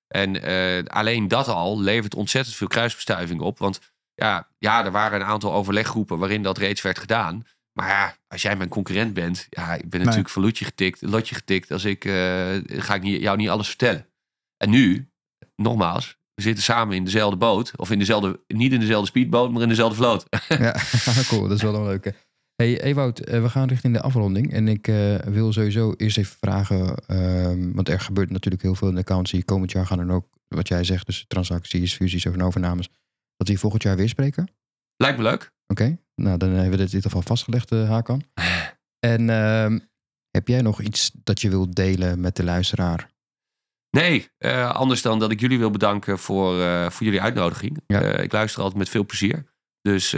[0.09, 3.59] En eh, alleen dat al levert ontzettend veel kruisbestuiving op.
[3.59, 3.81] Want
[4.15, 7.45] ja, ja, er waren een aantal overleggroepen waarin dat reeds werd gedaan.
[7.79, 11.35] Maar ja, als jij mijn concurrent bent, ja, ik ben natuurlijk van lotje getikt, lotje
[11.35, 11.71] getikt.
[11.71, 12.13] Als ik, eh,
[12.67, 14.07] ga ik niet, jou niet alles vertellen.
[14.57, 15.11] En nu,
[15.57, 17.73] nogmaals, we zitten samen in dezelfde boot.
[17.77, 20.27] Of in dezelfde, niet in dezelfde speedboot, maar in dezelfde vloot.
[20.49, 20.77] Ja,
[21.29, 21.43] cool.
[21.43, 22.15] Dat is wel een leuke.
[22.55, 24.53] Hey Ewout, eh, we gaan richting de afronding.
[24.53, 28.89] En ik eh, wil sowieso eerst even vragen, ehm, want er gebeurt natuurlijk heel veel
[28.89, 29.45] in de accountancy.
[29.45, 32.89] Komend jaar gaan er ook, wat jij zegt, dus transacties, fusies of overnames.
[33.37, 34.49] Dat we volgend jaar weer spreken.
[34.97, 35.53] Lijkt me leuk.
[35.67, 38.23] Oké, nou dan hebben we dit in ieder geval vastgelegd, uh, Hakan.
[38.99, 39.79] En ehm,
[40.31, 43.11] heb jij nog iets dat je wilt delen met de luisteraar?
[43.91, 47.81] Nee, uh, anders dan dat ik jullie wil bedanken voor, uh, voor jullie uitnodiging.
[47.87, 48.01] Ja.
[48.01, 49.57] ik luister altijd met veel plezier.
[49.81, 50.13] Dus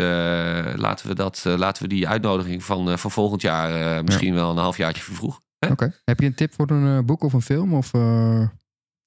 [0.75, 5.03] laten, we dat, laten we die uitnodiging van, van volgend jaar misschien wel een halfjaartje
[5.03, 5.43] vervroegen.
[5.71, 6.01] Oké.
[6.05, 7.75] Heb je een tip voor een boek of een film?
[7.75, 8.51] Of, want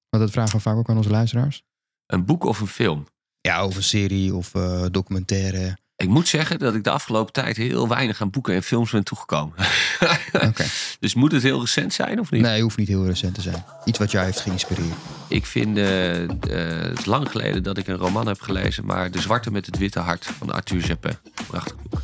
[0.10, 1.64] dat vragen we vaak ook aan onze luisteraars.
[2.06, 3.06] Een boek of een film?
[3.42, 4.52] Ja, of een serie of
[4.92, 5.78] documentaire.
[5.96, 9.04] Ik moet zeggen dat ik de afgelopen tijd heel weinig aan boeken en films ben
[9.04, 9.54] toegekomen.
[10.48, 10.68] okay.
[11.00, 12.42] Dus moet het heel recent zijn of niet?
[12.42, 13.64] Nee, hoeft niet heel recent te zijn.
[13.86, 14.94] Iets wat jou heeft geïnspireerd.
[15.28, 19.12] Ik vind uh, uh, het is lang geleden dat ik een roman heb gelezen, maar
[19.12, 21.16] De Zwarte met het Witte Hart van Arthur Japin.
[21.48, 22.02] Prachtig boek.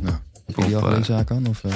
[0.00, 1.46] Nou, heb je die al gelezen, aan?
[1.46, 1.72] Of, uh...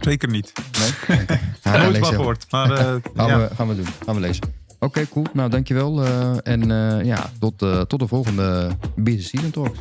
[0.00, 0.52] Zeker niet.
[0.78, 1.20] Nee?
[1.64, 1.82] Okay.
[1.82, 2.46] Nooit van gehoord.
[2.50, 3.38] Maar, gaan, ja.
[3.38, 3.86] we, gaan we doen.
[4.04, 4.42] Gaan we lezen.
[4.44, 5.26] Oké, okay, cool.
[5.32, 6.04] Nou, dankjewel.
[6.42, 6.66] en
[7.04, 7.58] ja, tot,
[7.88, 9.78] tot de volgende Business Season Talks.